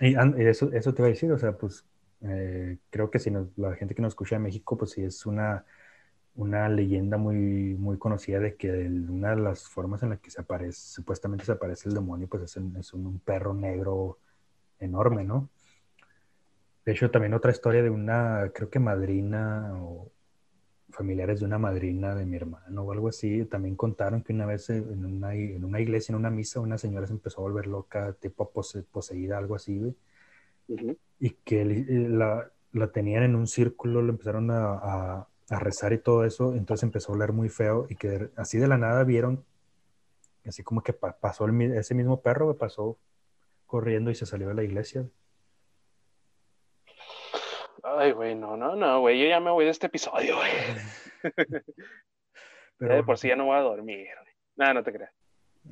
[0.00, 0.14] Y
[0.46, 1.84] eso, eso te iba a decir, o sea, pues
[2.22, 5.64] eh, creo que si la gente que nos escucha de México, pues sí es una,
[6.34, 7.36] una leyenda muy,
[7.74, 11.52] muy conocida de que una de las formas en la que se aparece, supuestamente se
[11.52, 14.18] aparece el demonio, pues es, es un, perro negro
[14.78, 15.50] enorme, ¿no?
[16.84, 20.10] De hecho, también otra historia de una, creo que madrina o
[20.92, 24.70] familiares de una madrina de mi hermano o algo así, también contaron que una vez
[24.70, 28.12] en una, en una iglesia, en una misa, una señora se empezó a volver loca,
[28.14, 29.96] tipo poseída, algo así, güey.
[31.18, 36.24] Y que la, la, tenían en un círculo, lo empezaron a, a, rezar y todo
[36.24, 39.44] eso, entonces empezó a oler muy feo y que así de la nada vieron,
[40.46, 42.98] así como que pasó ese mismo perro, pasó
[43.66, 45.06] corriendo y se salió de la iglesia.
[47.82, 50.50] Ay, güey, no, no, no, güey, yo ya me voy de este episodio, güey.
[52.78, 54.34] Pero, por si ya no voy a dormir, güey.
[54.56, 55.12] Nada, no te creas.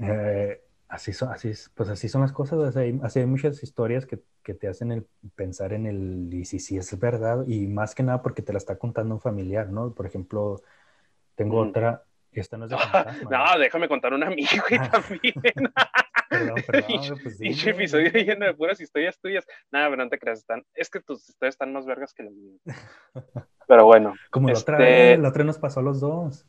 [0.01, 4.21] Eh, así son, así, pues así son las cosas, hay, así hay muchas historias que,
[4.43, 8.03] que, te hacen el pensar en el, y si, si es verdad, y más que
[8.03, 9.93] nada porque te la está contando un familiar, ¿no?
[9.95, 10.63] Por ejemplo,
[11.35, 11.69] tengo mm.
[11.69, 13.31] otra, esta no es de fantasma.
[13.31, 15.35] no, déjame contar un amigo y también.
[16.31, 17.49] Perdón, perdón, pues sí.
[17.49, 19.45] Y episodio lleno de puras historias tuyas.
[19.73, 22.33] Nada, pero no te creas, están, es que tus historias están más vergas que las
[22.33, 22.61] mías.
[23.67, 24.15] Pero bueno.
[24.31, 26.47] Como la otra este vez, la otra nos pasó a los dos.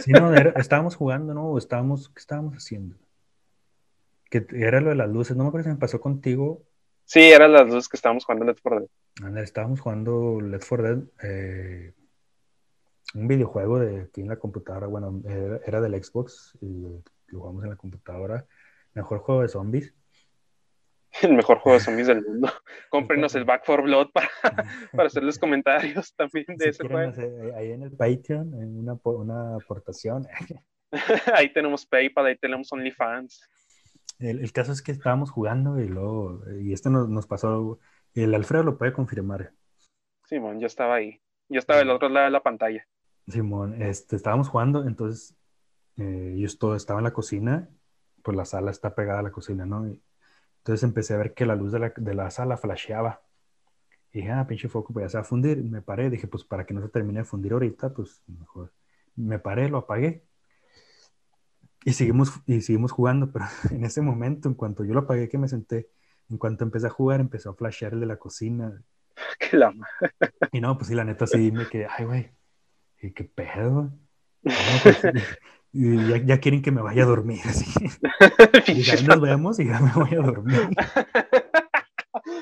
[0.00, 1.56] Sí, no, estábamos jugando, ¿no?
[1.58, 2.96] Estábamos, ¿qué estábamos haciendo?
[4.30, 6.62] Que era lo de las luces, no me acuerdo si me pasó contigo.
[7.04, 9.38] Sí, eran las luces que estábamos jugando Let's for Dead.
[9.38, 11.94] estábamos jugando Let's for Dead, eh,
[13.14, 16.82] un videojuego de aquí en la computadora, bueno, era, era del Xbox, y
[17.28, 18.46] lo jugamos en la computadora
[18.94, 19.94] Mejor juego de zombies.
[21.22, 22.48] El mejor juego de zombies del mundo.
[22.90, 24.28] Cómprenos el Back for Blood para,
[24.92, 27.12] para hacer los comentarios también de ese juego.
[27.56, 30.26] ahí en el Patreon, en una, una aportación.
[31.34, 33.48] ahí tenemos PayPal, ahí tenemos OnlyFans.
[34.18, 37.78] El, el caso es que estábamos jugando y luego, y esto nos, nos pasó,
[38.14, 39.52] el Alfredo lo puede confirmar.
[40.24, 41.20] Simón, yo estaba ahí.
[41.48, 42.86] Yo estaba del otro lado de la pantalla.
[43.26, 45.36] Simón, este, estábamos jugando, entonces
[45.96, 47.68] eh, yo estaba en la cocina
[48.28, 49.86] pues la sala está pegada a la cocina, ¿no?
[49.86, 53.22] entonces empecé a ver que la luz de la, de la sala flasheaba.
[54.12, 55.64] Y dije, ah, pinche foco, pues ya se va a fundir.
[55.64, 58.70] Me paré, dije, pues para que no se termine de fundir ahorita, pues mejor.
[59.16, 60.26] Me paré, lo apagué.
[61.86, 65.38] Y seguimos, y seguimos jugando, pero en ese momento, en cuanto yo lo apagué, que
[65.38, 65.88] me senté,
[66.28, 68.82] en cuanto empecé a jugar, empezó a flashear el de la cocina.
[69.38, 69.72] Qué la
[70.52, 72.30] Y no, pues sí, la neta sí me quedé, ay, güey,
[72.98, 73.90] ¿qué pedo?
[74.42, 74.98] No, pues,
[75.72, 77.40] y ya, quieren que me vaya a dormir.
[77.44, 77.66] Así.
[78.68, 80.68] y ya nos vemos y ya me voy a dormir.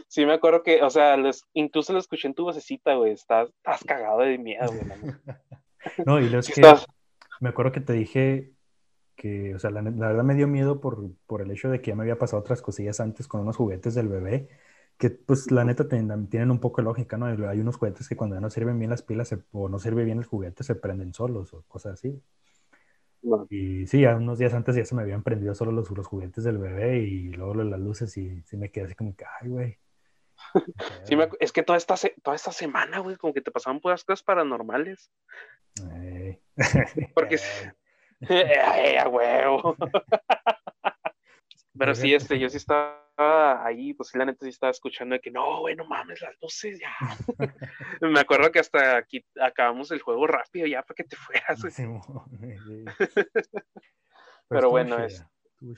[0.09, 1.17] Sí, me acuerdo que, o sea,
[1.53, 3.12] incluso lo escuché en tu vocecita, güey.
[3.12, 4.83] Estás, estás cagado de miedo, güey.
[6.07, 6.62] no, y lo es que
[7.41, 8.53] me acuerdo que te dije
[9.15, 11.97] que, o sea, la, verdad me dio miedo por, por, el hecho de que ya
[11.97, 14.49] me había pasado otras cosillas antes con unos juguetes del bebé,
[14.99, 17.27] que pues la neta tienen, un poco de lógica, ¿no?
[17.27, 20.19] Hay unos juguetes que cuando ya no sirven bien las pilas o no sirve bien
[20.19, 22.23] el juguete se prenden solos o cosas así.
[23.51, 26.45] Y sí, ya unos días antes ya se me habían prendido solo los, los juguetes
[26.45, 29.79] del bebé y luego las luces y sí me quedé así como que, ay, güey.
[31.05, 34.23] Sí, es que toda esta, toda esta semana, güey, como que te pasaban puras cosas
[34.23, 35.11] paranormales.
[37.15, 37.39] Porque...
[38.29, 39.77] ¡Ay, a huevo!
[41.79, 45.21] Pero sí, este, yo sí estaba ahí, pues sí, la neta sí estaba escuchando de
[45.21, 46.95] que no, güey, no mames, las luces ya.
[48.01, 51.61] Me acuerdo que hasta aquí acabamos el juego rápido ya para que te fueras.
[54.49, 55.25] Pero bueno, es,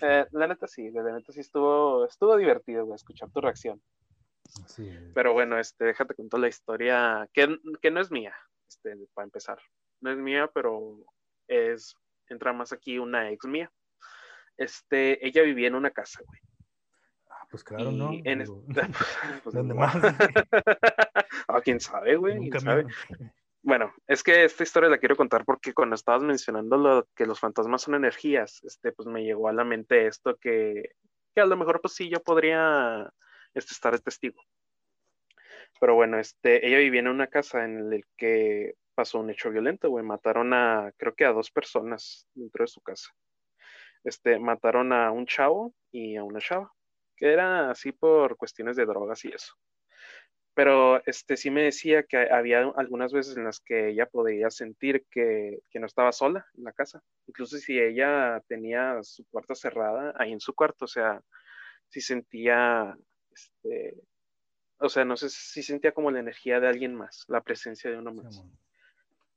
[0.02, 3.80] eh, la neta sí, la neta sí estuvo, estuvo divertido, güey, escuchar tu reacción.
[5.14, 8.34] Pero bueno, este, déjate contar la historia, que, que no es mía,
[8.68, 9.58] este, para empezar.
[10.00, 10.98] No es mía, pero
[11.46, 11.94] es,
[12.28, 13.70] entra más aquí una ex mía.
[14.58, 16.40] Este, ella vivía en una casa, güey.
[17.30, 18.10] Ah, pues claro, ¿no?
[18.24, 18.44] En
[19.44, 19.94] pues, ¿Dónde más?
[21.48, 22.50] ah, quién sabe, güey.
[23.62, 27.38] Bueno, es que esta historia la quiero contar porque cuando estabas mencionando lo que los
[27.38, 30.90] fantasmas son energías, este, pues me llegó a la mente esto que,
[31.34, 33.12] que a lo mejor pues sí yo podría
[33.54, 34.42] este, estar de testigo.
[35.80, 39.90] Pero bueno, este, ella vivía en una casa en la que pasó un hecho violento,
[39.90, 40.04] güey.
[40.04, 43.12] Mataron a, creo que a dos personas dentro de su casa
[44.04, 46.72] este, mataron a un chavo y a una chava,
[47.16, 49.54] que era así por cuestiones de drogas y eso.
[50.54, 55.06] Pero este sí me decía que había algunas veces en las que ella podía sentir
[55.08, 57.00] que, que no estaba sola en la casa.
[57.28, 61.22] Incluso si ella tenía su puerta cerrada ahí en su cuarto, o sea,
[61.88, 62.96] si sentía,
[63.30, 64.02] este,
[64.78, 67.98] o sea, no sé si sentía como la energía de alguien más, la presencia de
[67.98, 68.42] uno más.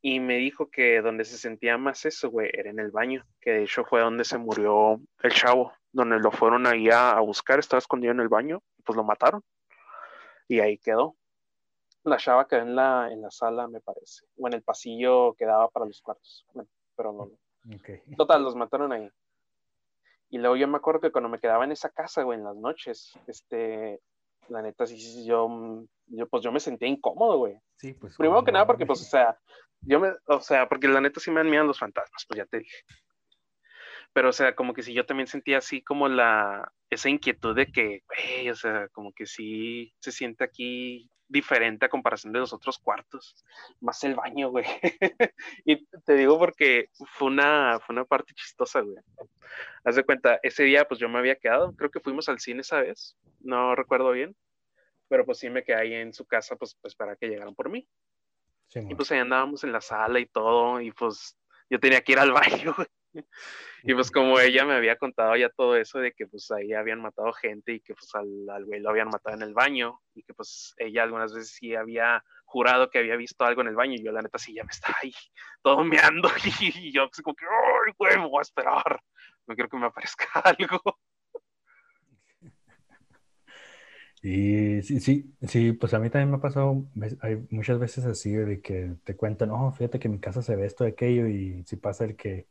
[0.02, 3.52] Y me dijo que donde se sentía más eso, güey, era en el baño, que
[3.52, 7.78] de hecho fue donde se murió el chavo, donde lo fueron ahí a, buscar, estaba
[7.78, 9.44] escondido en el baño, pues lo mataron.
[10.48, 11.16] Y ahí quedó.
[12.04, 15.46] La chava quedó en la, en la sala, me parece, o en el pasillo que
[15.46, 16.48] daba para los cuartos.
[16.54, 17.30] Bueno, pero no.
[18.18, 19.08] Total, los mataron ahí.
[20.30, 22.56] Y luego yo me acuerdo que cuando me quedaba en esa casa, güey, en las
[22.56, 24.00] noches, este,
[24.52, 27.58] la neta, sí, yo, yo, pues yo me sentía incómodo, güey.
[27.78, 28.16] Sí, pues.
[28.18, 29.38] Primero que nada, porque, pues, o sea,
[29.82, 32.46] yo me, o sea, porque la neta sí me dan miedo los fantasmas, pues ya
[32.46, 32.78] te dije.
[34.14, 37.68] Pero, o sea, como que si yo también sentía así como la, esa inquietud de
[37.68, 42.52] que, güey, o sea, como que sí se siente aquí diferente a comparación de los
[42.52, 43.36] otros cuartos,
[43.80, 44.66] más el baño, güey.
[45.66, 48.98] y te digo porque fue una, fue una parte chistosa, güey.
[49.84, 52.62] Haz de cuenta, ese día pues yo me había quedado, creo que fuimos al cine
[52.62, 54.36] esa vez, no recuerdo bien,
[55.08, 57.70] pero pues sí me quedé ahí en su casa pues, pues para que llegaran por
[57.70, 57.88] mí.
[58.76, 61.38] y pues ahí andábamos en la sala y todo, y pues
[61.70, 62.88] yo tenía que ir al baño, güey.
[63.84, 67.02] Y pues como ella me había contado ya todo eso de que pues ahí habían
[67.02, 70.24] matado gente y que pues al, al güey lo habían matado en el baño y
[70.24, 73.96] que pues ella algunas veces sí había jurado que había visto algo en el baño
[73.96, 75.14] y yo la neta sí ya me estaba ahí
[75.62, 76.30] todo meando
[76.62, 79.02] y, yo pues como que, ¡ay, güey, me voy a esperar!
[79.48, 80.80] No quiero que me aparezca algo.
[84.24, 86.86] Y sí, sí, sí, pues a mí también me ha pasado,
[87.22, 90.56] hay muchas veces así de que te cuentan, oh, fíjate que en mi casa se
[90.56, 92.46] ve esto, aquello, y si pasa el que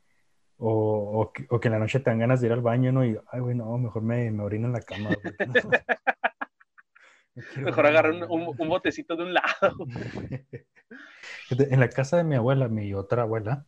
[0.60, 2.92] o, o, que, o, que, en la noche te dan ganas de ir al baño,
[2.92, 3.04] ¿no?
[3.04, 5.10] Y, ay, güey, no, mejor me, me orino en la cama.
[7.56, 9.46] mejor agarrar un, un, botecito de un lado.
[11.50, 13.64] en la casa de mi abuela, mi otra abuela,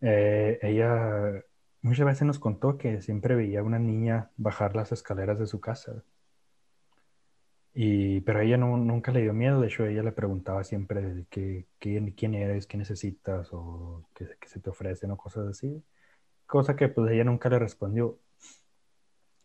[0.00, 1.42] eh, ella
[1.82, 5.60] muchas veces nos contó que siempre veía a una niña bajar las escaleras de su
[5.60, 6.04] casa.
[7.74, 11.66] Y, pero ella no, nunca le dio miedo, de hecho ella le preguntaba siempre qué,
[11.78, 15.82] quién eres, qué necesitas o qué, se te ofrecen o cosas así.
[16.46, 18.18] Cosa que pues ella nunca le respondió.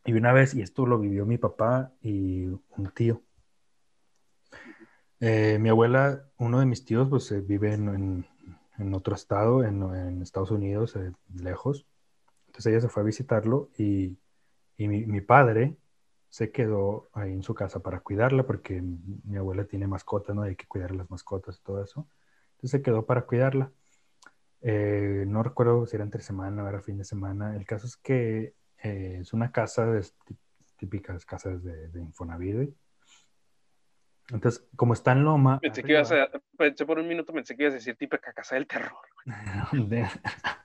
[0.06, 3.22] Y una vez, y esto lo vivió mi papá y un tío.
[5.20, 8.26] Eh, mi abuela, uno de mis tíos, pues eh, vive en,
[8.78, 11.86] en, otro estado, en, en Estados Unidos, eh, lejos.
[12.48, 14.18] Entonces ella se fue a visitarlo y,
[14.78, 15.76] y mi, mi padre,
[16.30, 20.44] se quedó ahí en su casa para cuidarla porque mi abuela tiene mascotas, ¿no?
[20.44, 22.08] Hay que cuidar las mascotas y todo eso.
[22.56, 23.72] Entonces se quedó para cuidarla.
[24.62, 27.56] Eh, no recuerdo si era entre semana o era fin de semana.
[27.56, 30.06] El caso es que eh, es una casa, de,
[30.78, 32.76] típicas casas de, de Infonavit.
[34.30, 35.60] Entonces, como está en Loma.
[35.60, 38.56] Pensé que ibas a, pensé por un minuto, pensé que ibas a decir típica casa
[38.56, 38.98] del terror.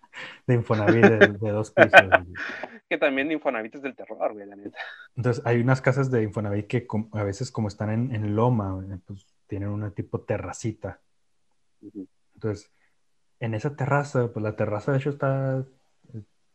[0.47, 1.93] de Infonavit de, dos pisos.
[2.89, 4.79] que también Infonavit es del terror, güey, la neta.
[5.17, 9.27] Entonces, hay unas casas de Infonavit que a veces como están en, loma, eh, pues
[9.47, 11.01] tienen una tipo terracita.
[12.35, 12.71] Entonces,
[13.41, 15.65] en esa terraza, pues la terraza de hecho está,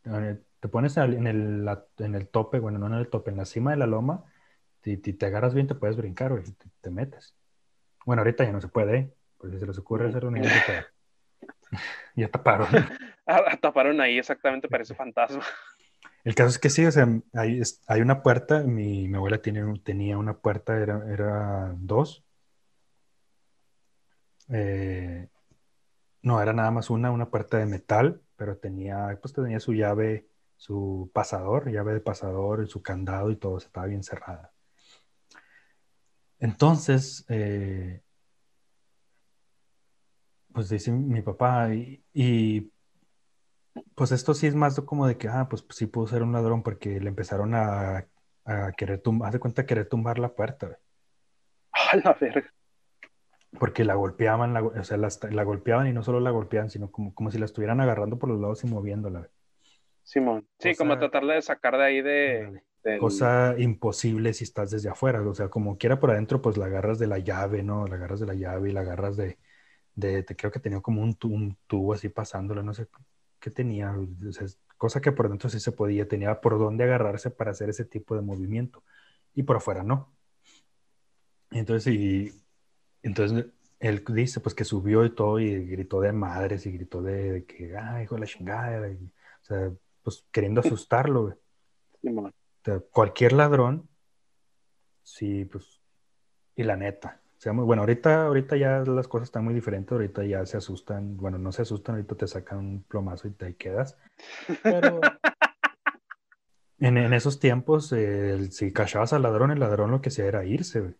[0.06, 3.46] eh, te pones en el, en el tope, bueno, no en el tope, en la
[3.46, 4.26] cima de la loma,
[4.84, 7.36] y, te agarras bien, te puedes brincar, güey, te, te, metes.
[8.06, 9.14] Bueno, ahorita ya no se puede, ¿eh?
[9.38, 10.42] pues si se les ocurre hacer un
[12.16, 12.68] ya taparon.
[13.62, 15.44] taparon ahí exactamente, parece fantasma.
[16.24, 19.62] El caso es que sí, o sea, hay, hay una puerta, mi, mi, abuela tiene,
[19.80, 22.26] tenía una puerta, era, era dos.
[24.50, 25.30] Eh,
[26.22, 30.28] no, era nada más una, una puerta de metal, pero tenía, pues tenía su llave,
[30.58, 34.52] su pasador, llave de pasador, su candado y todo, estaba bien cerrada.
[36.40, 38.02] Entonces, eh,
[40.54, 42.72] pues dice mi papá, y,
[43.96, 46.64] pues esto sí es más como de que, ah, pues, sí pudo ser un ladrón
[46.64, 48.06] porque le empezaron a,
[48.78, 50.80] querer tumbar, de cuenta querer tumbar la puerta.
[51.92, 52.50] A la verga.
[53.60, 57.14] Porque la golpeaban, la, o sea, la, golpeaban y no solo la golpeaban, sino como,
[57.14, 59.30] como si la estuvieran agarrando por los lados y moviéndola.
[60.04, 62.62] Simón, sí, como tratarla de sacar de ahí de,
[63.00, 67.00] Cosa imposible si estás desde afuera, o sea, como quiera por adentro, pues la agarras
[67.00, 67.86] de la llave, ¿no?
[67.86, 69.38] La agarras de la llave y la agarras de,
[69.96, 72.88] de, creo que tenía como un, un, tubo así pasándolo, no sé
[73.40, 73.96] qué tenía,
[74.78, 78.16] cosa que por dentro sí se podía, tenía por dónde agarrarse para hacer ese tipo
[78.16, 78.84] de movimiento
[79.34, 80.14] y por afuera no.
[81.52, 82.34] Entonces, y,
[83.04, 83.48] entonces
[83.80, 87.76] él dice pues que subió y todo y gritó de madres y gritó de, que,
[87.78, 89.72] ah, hijo de la chingada, o sea,
[90.04, 91.38] pues queriendo asustarlo.
[92.92, 93.88] cualquier ladrón,
[95.04, 95.82] sí, pues
[96.56, 100.58] Y la neta, bueno, ahorita, ahorita ya las cosas están muy diferentes, ahorita ya se
[100.58, 103.98] asustan, bueno, no se asustan, ahorita te sacan un plomazo y te quedas.
[104.64, 105.00] Pero
[106.80, 110.46] en, en esos tiempos, eh, si cachabas al ladrón, el ladrón lo que hacía era
[110.46, 110.96] irse, güey.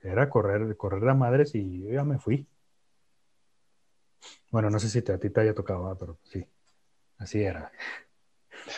[0.00, 2.48] Era correr, correr a madres y yo ya me fui.
[4.50, 6.44] Bueno, no sé si te, a ti te haya tocado, pero sí,
[7.18, 7.70] así era.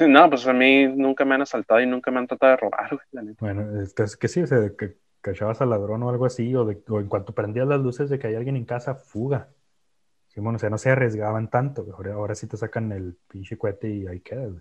[0.08, 2.88] No, pues a mí nunca me han asaltado y nunca me han tratado de robar,
[2.88, 3.36] güey, la neta.
[3.40, 6.54] Bueno, es que, es que sí, o sea, que cachabas al ladrón o algo así,
[6.54, 9.48] o, en cuanto prendías las luces de que hay alguien en casa, fuga.
[10.36, 11.86] Bueno, o sea, no se arriesgaban tanto.
[11.94, 14.52] Ahora, ahora sí te sacan el pinche cohete y ahí quedas.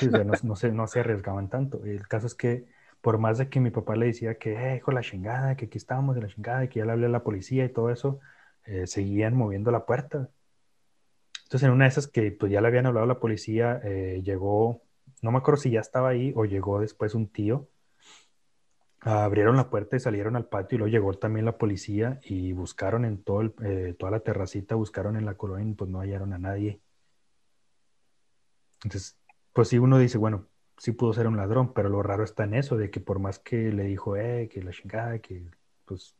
[0.00, 1.84] Pero no, se, no se arriesgaban tanto.
[1.84, 2.66] El caso es que,
[3.00, 5.78] por más de que mi papá le decía que, eh, hijo, la chingada, que aquí
[5.78, 8.20] estamos, de la chingada, que ya le hablé a la policía y todo eso,
[8.64, 10.30] eh, seguían moviendo la puerta.
[11.44, 14.22] Entonces, en una de esas que pues, ya le habían hablado a la policía, eh,
[14.24, 14.82] llegó,
[15.22, 17.68] no me acuerdo si ya estaba ahí o llegó después un tío.
[19.04, 23.04] Abrieron la puerta y salieron al patio y luego llegó también la policía y buscaron
[23.04, 26.32] en todo el- eh, toda la terracita, buscaron en la colonia y pues no hallaron
[26.32, 26.80] a nadie.
[28.84, 29.18] Entonces,
[29.52, 30.46] pues sí, uno dice, bueno,
[30.78, 33.38] sí pudo ser un ladrón, pero lo raro está en eso, de que por más
[33.38, 35.42] que le dijo, eh, que la chingada, que
[35.84, 36.14] pues,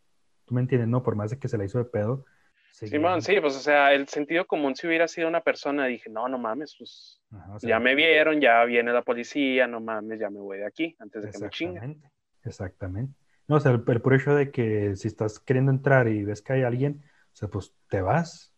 [0.44, 1.02] tú me entiendes, ¿no?
[1.02, 2.24] Por más de que se la hizo de pedo,
[2.70, 6.10] Simón, seguían- sí, pues o sea, el sentido común si hubiera sido una persona, dije,
[6.10, 9.80] no, no mames, pues Ajá, o sea, ya me vieron, ya viene la policía, no
[9.80, 12.02] mames, ya me voy de aquí antes de que me chinguen.
[12.44, 13.14] Exactamente.
[13.48, 16.42] No, o sea, el, el puro hecho de que si estás queriendo entrar y ves
[16.42, 18.52] que hay alguien, o sea, pues te vas.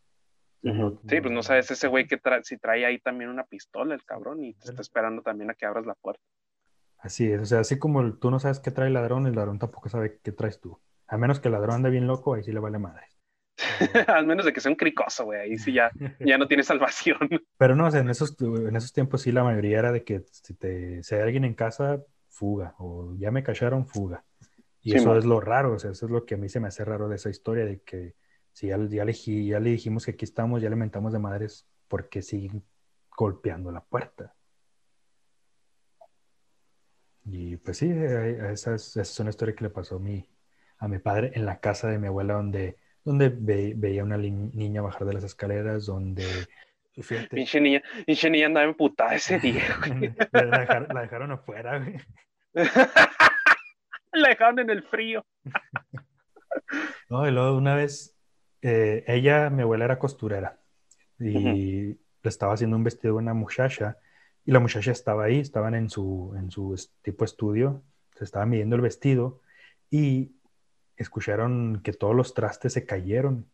[0.63, 4.05] Sí, pues no sabes ese güey que trae, si trae ahí también una pistola, el
[4.05, 6.23] cabrón, y te está esperando también a que abras la puerta.
[6.99, 9.59] Así es, o sea, así como tú no sabes qué trae el ladrón, el ladrón
[9.59, 10.81] tampoco sabe qué traes tú.
[11.07, 13.07] A menos que el ladrón ande bien loco, ahí sí le vale madre.
[14.09, 17.19] Al menos de que sea un cricoso, güey, ahí sí ya, ya no tiene salvación.
[17.59, 20.25] Pero no, o sea, en esos, en esos tiempos sí la mayoría era de que
[20.31, 22.03] si, te, si hay alguien en casa,
[22.37, 24.25] fuga, o ya me cacharon, fuga.
[24.83, 25.19] Y Sí, eso man.
[25.19, 27.09] es lo raro, o sea, eso es lo que a mí se me hace raro
[27.09, 28.15] de esa historia, de que
[28.53, 31.67] si ya, ya, le, ya le dijimos que aquí estamos, ya le mentamos de madres,
[31.89, 32.63] porque siguen
[33.17, 34.35] golpeando la puerta?
[37.25, 40.25] Y pues sí, eh, esa es, esa es una historia que le pasó a mi,
[40.79, 44.31] a mi padre en la casa de mi abuela, donde, donde ve- veía una li-
[44.31, 46.25] niña bajar de las escaleras, donde...
[47.31, 50.15] Pinche niña, pinche niña andaba emputada ese día, güey.
[50.33, 51.97] la, dejaron, la dejaron afuera, güey.
[54.13, 55.25] La dejaron en el frío.
[57.11, 58.17] No, y luego una vez,
[58.63, 60.59] eh, ella, mi abuela era costurera
[61.21, 63.99] y le estaba haciendo un vestido a una muchacha
[64.45, 67.83] y la muchacha estaba ahí, estaban en su, en su tipo estudio,
[68.17, 69.43] se estaba midiendo el vestido
[69.91, 70.33] y
[70.97, 73.47] escucharon que todos los trastes se cayeron.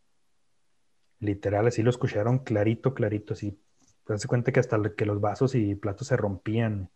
[1.19, 3.59] Literal, así lo escucharon clarito, clarito, así.
[4.07, 6.89] Das cuenta que hasta que los vasos y platos se rompían.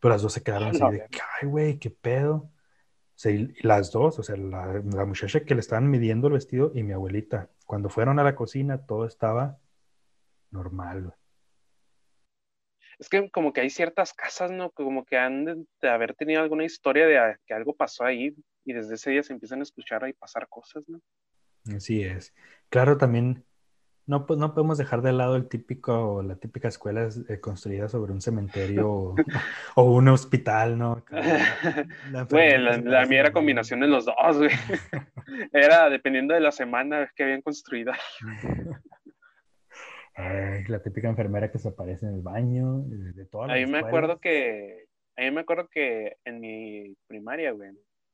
[0.00, 1.02] Pero las dos se quedaron así No, de,
[1.42, 2.34] ay, güey, qué pedo.
[2.36, 2.52] O
[3.22, 6.72] sea, y las dos, o sea, la, la muchacha que le estaban midiendo el vestido
[6.74, 7.50] y mi abuelita.
[7.66, 9.58] Cuando fueron a la cocina, todo estaba
[10.50, 11.14] normal.
[12.98, 14.70] Es que como que hay ciertas casas, ¿no?
[14.70, 18.34] Como que han de, de haber tenido alguna historia de a- que algo pasó ahí
[18.64, 21.00] y desde ese día se empiezan a escuchar ahí pasar cosas, ¿no?
[21.74, 22.34] Así es.
[22.68, 23.44] Claro, también
[24.10, 28.12] no, pues, no podemos dejar de lado el típico, la típica escuela eh, construida sobre
[28.12, 29.14] un cementerio o,
[29.76, 31.04] o un hospital, ¿no?
[32.10, 34.50] La Güey, la, la mía era combinación de los dos, güey.
[35.52, 37.92] Era dependiendo de la semana que habían construido.
[40.16, 43.66] Ay, la típica enfermera que se aparece en el baño, de, todas las A mí
[43.66, 43.86] me escuelas.
[43.86, 47.70] acuerdo que, a mí me acuerdo que en mi primaria, güey,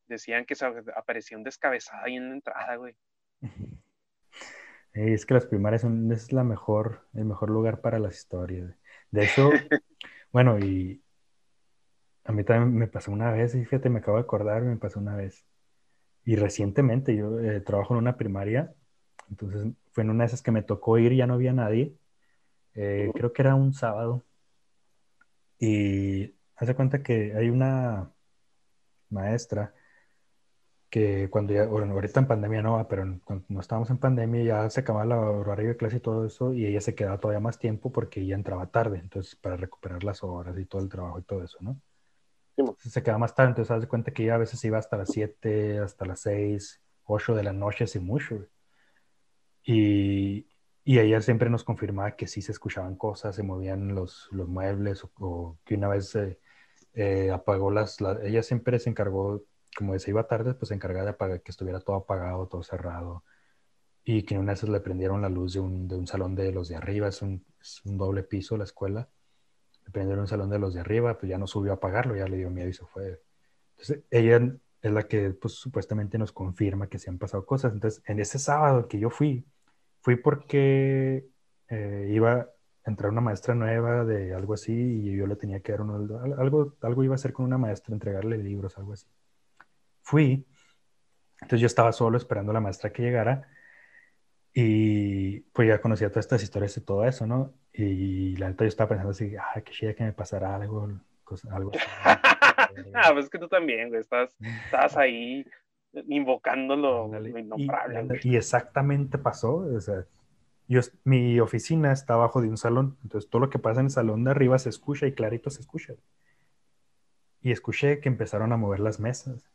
[0.08, 2.94] decían que se apareció un descabezado ahí en la entrada, güey.
[4.96, 8.74] Es que las primarias son, es la mejor, el mejor lugar para las historias.
[9.10, 9.50] De hecho,
[10.32, 11.02] bueno, y
[12.24, 14.98] a mí también me pasó una vez, y fíjate, me acabo de acordar, me pasó
[14.98, 15.44] una vez.
[16.24, 18.72] Y recientemente yo eh, trabajo en una primaria,
[19.28, 21.94] entonces fue en una de esas que me tocó ir, ya no había nadie.
[22.74, 24.24] Eh, creo que era un sábado.
[25.58, 28.10] Y hace cuenta que hay una
[29.10, 29.74] maestra
[30.90, 34.70] que cuando ya, bueno, ahorita en pandemia no, pero cuando no estábamos en pandemia ya
[34.70, 37.58] se acababa el horario de clase y todo eso, y ella se quedaba todavía más
[37.58, 41.22] tiempo porque ella entraba tarde, entonces para recuperar las horas y todo el trabajo y
[41.24, 41.80] todo eso, ¿no?
[42.78, 44.96] Sí, se quedaba más tarde, entonces haz de cuenta que ella a veces iba hasta
[44.96, 48.46] las 7, hasta las 6, 8 de la noche, así mucho.
[49.64, 50.46] Y,
[50.84, 55.04] y ella siempre nos confirmaba que sí se escuchaban cosas, se movían los, los muebles,
[55.04, 56.38] o, o que una vez eh,
[56.94, 59.44] eh, apagó las, la- ella siempre se encargó,
[59.76, 63.24] como se iba tarde, pues se encargaba de apagar, que estuviera todo apagado, todo cerrado.
[64.04, 66.68] Y que una vez le prendieron la luz de un, de un salón de los
[66.68, 69.08] de arriba, es un, es un doble piso la escuela.
[69.84, 72.26] Le prendieron un salón de los de arriba, pues ya no subió a apagarlo, ya
[72.28, 73.22] le dio miedo y se fue.
[73.76, 74.40] Entonces ella
[74.82, 77.72] es la que pues supuestamente nos confirma que se han pasado cosas.
[77.72, 79.46] Entonces, en ese sábado que yo fui,
[80.00, 81.28] fui porque
[81.68, 82.50] eh, iba a
[82.90, 85.96] entrar una maestra nueva de algo así y yo le tenía que dar uno,
[86.38, 89.06] algo, algo iba a hacer con una maestra, entregarle libros, algo así.
[90.06, 90.46] Fui,
[91.40, 93.48] entonces yo estaba solo esperando a la maestra que llegara
[94.54, 97.54] y pues ya conocía todas estas historias y todo eso, ¿no?
[97.72, 100.88] Y la neta yo estaba pensando así, ah, qué chida que me pasara algo,
[101.50, 101.84] algo así.
[102.94, 104.32] ah, pues es que tú también, güey, estás,
[104.66, 105.44] estás ahí
[105.92, 110.04] invocándolo y, y, exactamente pasó, o sea,
[110.68, 113.92] yo, mi oficina está abajo de un salón, entonces todo lo que pasa en el
[113.92, 115.94] salón de arriba se escucha y clarito se escucha.
[117.42, 119.50] Y escuché que empezaron a mover las mesas.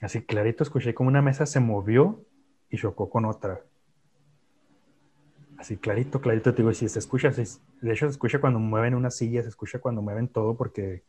[0.00, 2.24] Así clarito escuché como una mesa se movió
[2.70, 3.62] y chocó con otra.
[5.58, 9.10] Así clarito, clarito, te digo, si se escucha, de hecho se escucha cuando mueven una
[9.10, 11.02] silla, se escucha cuando mueven todo porque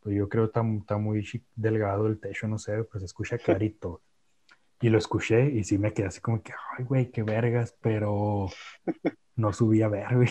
[0.00, 4.02] pues yo creo que está, muy delgado el techo, no sé, pues se escucha clarito.
[4.80, 8.48] Y lo escuché y sí me quedé así como que, ay, güey, qué vergas, pero
[9.36, 10.28] no subí a ver, güey.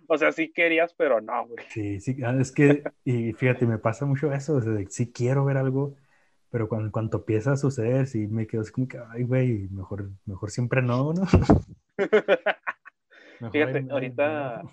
[0.10, 1.64] o sea, sí querías, pero no, güey.
[1.70, 5.46] Sí, sí, ah, es que, y fíjate, me pasa mucho eso, o sea, sí quiero
[5.46, 5.96] ver algo,
[6.50, 10.50] pero cuando, empieza a suceder, sí me quedo así como que, ay, güey, mejor, mejor
[10.50, 11.26] siempre no, ¿no?
[13.52, 14.64] fíjate, ahorita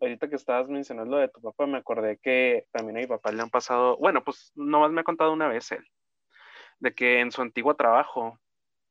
[0.00, 3.32] ahorita que estabas mencionando lo de tu papá, me acordé que también a mi papá
[3.32, 5.86] le han pasado, bueno, pues nomás me ha contado una vez él,
[6.78, 8.38] de que en su antiguo trabajo,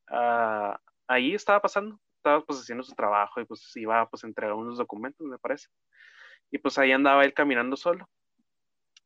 [0.08, 4.56] ah, ahí estaba pasando, estaba pues haciendo su trabajo y pues iba pues a entregar
[4.56, 5.68] unos documentos, me parece.
[6.52, 8.10] Y pues ahí andaba él caminando solo.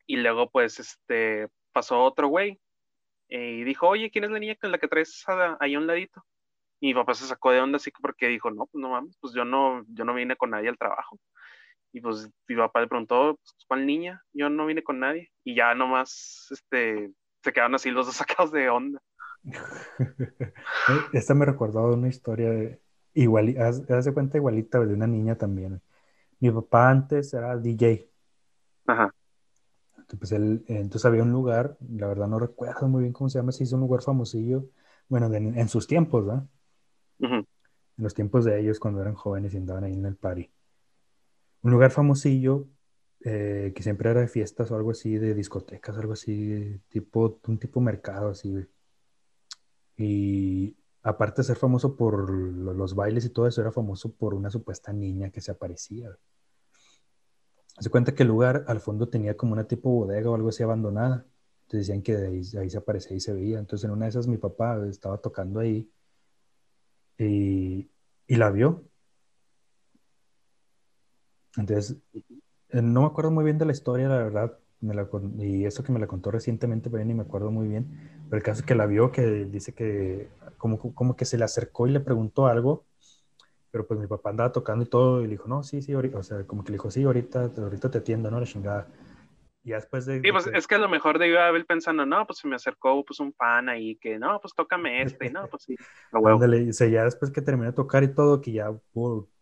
[0.08, 2.60] Y luego pues este pasó otro güey
[3.28, 5.24] y dijo, oye, ¿quién es la niña con la que traes
[5.60, 6.24] ahí a un ladito?
[6.80, 9.34] Y mi papá se sacó de onda así porque dijo, no, pues no mames, pues
[9.34, 11.20] yo no, yo no vine con nadie al trabajo.
[11.92, 14.24] Y pues mi papá le preguntó, pues, ¿cuál niña?
[14.32, 15.30] Yo no vine con nadie.
[15.44, 17.12] Y ya nomás este,
[17.44, 19.02] se quedaron así los dos sacados de onda.
[21.14, 22.80] Esta me recordó una historia de
[23.14, 25.82] igual, haz, de cuenta igualita de una niña también.
[26.39, 28.07] Mi papá antes era DJ.
[28.88, 29.14] Ajá.
[29.97, 33.51] Entonces, él, entonces había un lugar, la verdad no recuerdo muy bien cómo se llama,
[33.51, 34.66] se hizo un lugar famosillo,
[35.07, 36.47] bueno, en sus tiempos, ¿verdad?
[37.20, 37.45] En
[37.97, 40.49] los tiempos de ellos cuando eran jóvenes y andaban ahí en el party
[41.62, 42.68] un lugar famosillo
[43.22, 47.57] eh, que siempre era de fiestas o algo así, de discotecas, algo así, tipo, un
[47.57, 48.66] tipo mercado así.
[49.97, 50.78] Y
[51.10, 54.93] aparte de ser famoso por los bailes y todo eso, era famoso por una supuesta
[54.93, 56.16] niña que se aparecía.
[57.80, 60.64] Se cuenta que el lugar al fondo tenía como una tipo bodega o algo así
[60.64, 61.26] abandonada.
[61.64, 63.60] Entonces decían que ahí, ahí se aparecía y se veía.
[63.60, 65.89] Entonces en una de esas mi papá estaba tocando ahí
[67.18, 67.89] y,
[68.28, 68.86] la vio
[71.57, 71.97] entonces,
[72.70, 74.60] eh, no me acuerdo muy bien de la historia, la verdad,
[75.39, 78.19] y eso que me la contó recientemente, pero ni me acuerdo muy bien.
[78.30, 81.46] Pero el caso es que la vio, que dice que como, como que se le
[81.46, 82.86] acercó y le preguntó algo,
[83.72, 86.20] pero pues mi papá andaba tocando y todo, y le dijo, no, sí, sí, ahorita,
[86.20, 88.40] o sea, como que le dijo, sí, ahorita, ahorita te atiendo, ¿no?
[88.40, 88.88] La chingada.
[89.64, 90.22] Y después de...
[90.22, 93.04] Sí, pues es que a lo mejor debió haber pensando, no, pues se me acercó
[93.04, 95.76] pues un fan ahí que, no, pues tócame este, y no, pues sí.
[96.12, 98.72] Ándale, o sea, ya después que terminó de tocar y todo, que ya,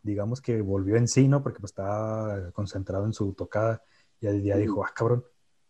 [0.02, 1.44] digamos que volvió en sí, ¿no?
[1.44, 3.82] Porque pues estaba concentrado en su tocada,
[4.20, 5.24] y ya dijo, ah, cabrón,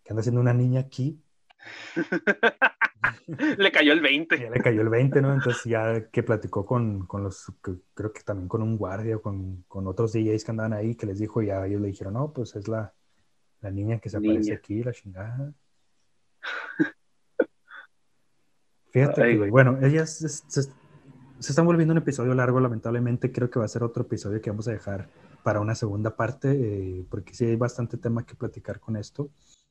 [0.03, 1.21] ¿qué anda haciendo una niña aquí?
[3.57, 4.39] le cayó el 20.
[4.39, 5.33] Ya le cayó el 20, ¿no?
[5.33, 7.51] Entonces ya que platicó con, con los,
[7.93, 11.19] creo que también con un guardia, con, con otros DJs que andaban ahí, que les
[11.19, 12.93] dijo, ya ellos le dijeron, no, pues es la
[13.61, 15.53] la niña que se aparece aquí, la chingada.
[18.91, 20.61] Fíjate, bueno, ellas se,
[21.39, 23.31] están volviendo un episodio largo, lamentablemente.
[23.31, 25.09] Creo que va a ser otro episodio que vamos a dejar
[25.43, 29.29] para una segunda parte, eh, porque sí hay bastante tema que platicar con esto.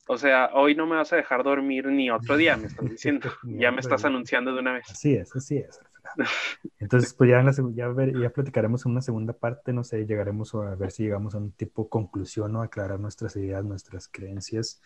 [0.09, 3.29] O sea, hoy no me vas a dejar dormir ni otro día, me estás diciendo.
[3.45, 4.89] ya me estás anunciando de una vez.
[4.91, 5.81] Así es, así es.
[6.79, 7.45] Entonces, pues ya,
[7.75, 7.91] ya,
[8.21, 11.51] ya platicaremos en una segunda parte, no sé, llegaremos a ver si llegamos a un
[11.53, 14.81] tipo conclusión o aclarar nuestras ideas, nuestras creencias.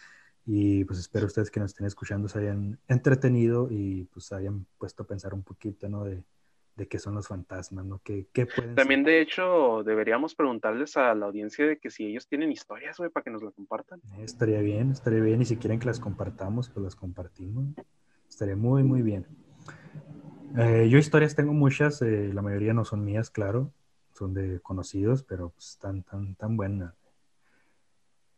[0.47, 5.03] Y pues espero ustedes que nos estén escuchando se hayan entretenido y pues hayan puesto
[5.03, 6.05] a pensar un poquito, ¿no?
[6.05, 6.25] De,
[6.81, 8.01] de qué son los fantasmas, ¿no?
[8.03, 12.27] ¿Qué, qué pueden También, de hecho, deberíamos preguntarles a la audiencia de que si ellos
[12.27, 14.01] tienen historias, güey, para que nos las compartan.
[14.17, 15.43] Eh, estaría bien, estaría bien.
[15.43, 17.67] Y si quieren que las compartamos, pues las compartimos.
[18.27, 19.27] Estaría muy, muy bien.
[20.57, 23.75] Eh, yo historias tengo muchas, eh, la mayoría no son mías, claro,
[24.15, 26.95] son de conocidos, pero pues tan, tan, tan buenas.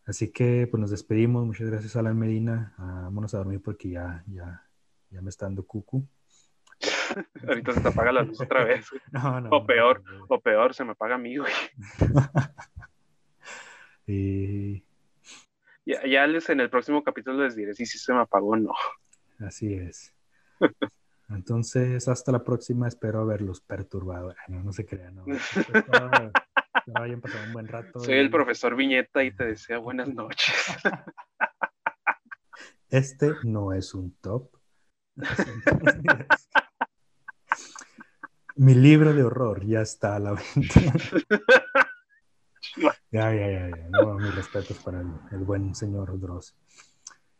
[0.05, 4.25] Así que pues nos despedimos, muchas gracias Alan Medina, ah, vámonos a dormir porque ya,
[4.27, 4.69] ya,
[5.11, 6.05] ya me está dando cucu.
[7.49, 8.87] Ahorita se te apaga la luz otra vez.
[9.51, 11.53] o peor, o peor, se me apaga a mí, güey.
[15.85, 18.57] Ya, ya les en el próximo capítulo les diré si sí se me apagó o
[18.57, 18.73] no.
[19.41, 20.15] Así es.
[21.29, 22.89] Entonces, hasta la próxima.
[22.89, 24.35] Espero haberlos perturbado.
[24.49, 25.17] No, no se crean.
[25.17, 25.25] No.
[26.95, 28.01] hayan pasado un buen rato.
[28.01, 30.55] Soy el profesor Viñeta y te deseo buenas noches.
[32.89, 34.51] Este no es un top.
[38.57, 40.81] Mi libro de horror ya está a la venta.
[43.11, 43.89] ya, ya, ya, ya.
[43.91, 46.55] No, mis respetos para el, buen señor Dross.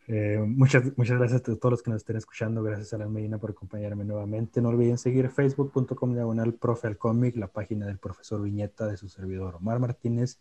[0.09, 2.63] Eh, muchas, muchas gracias a todos los que nos estén escuchando.
[2.63, 4.63] Gracias a la Medina por acompañarme nuevamente.
[4.63, 9.09] No olviden seguir facebook.com diagonal profe al cómic, la página del profesor Viñeta de su
[9.09, 10.41] servidor Omar Martínez.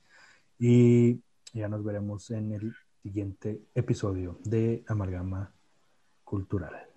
[0.58, 1.22] Y
[1.54, 5.52] ya nos veremos en el siguiente episodio de Amalgama
[6.24, 6.91] Cultural.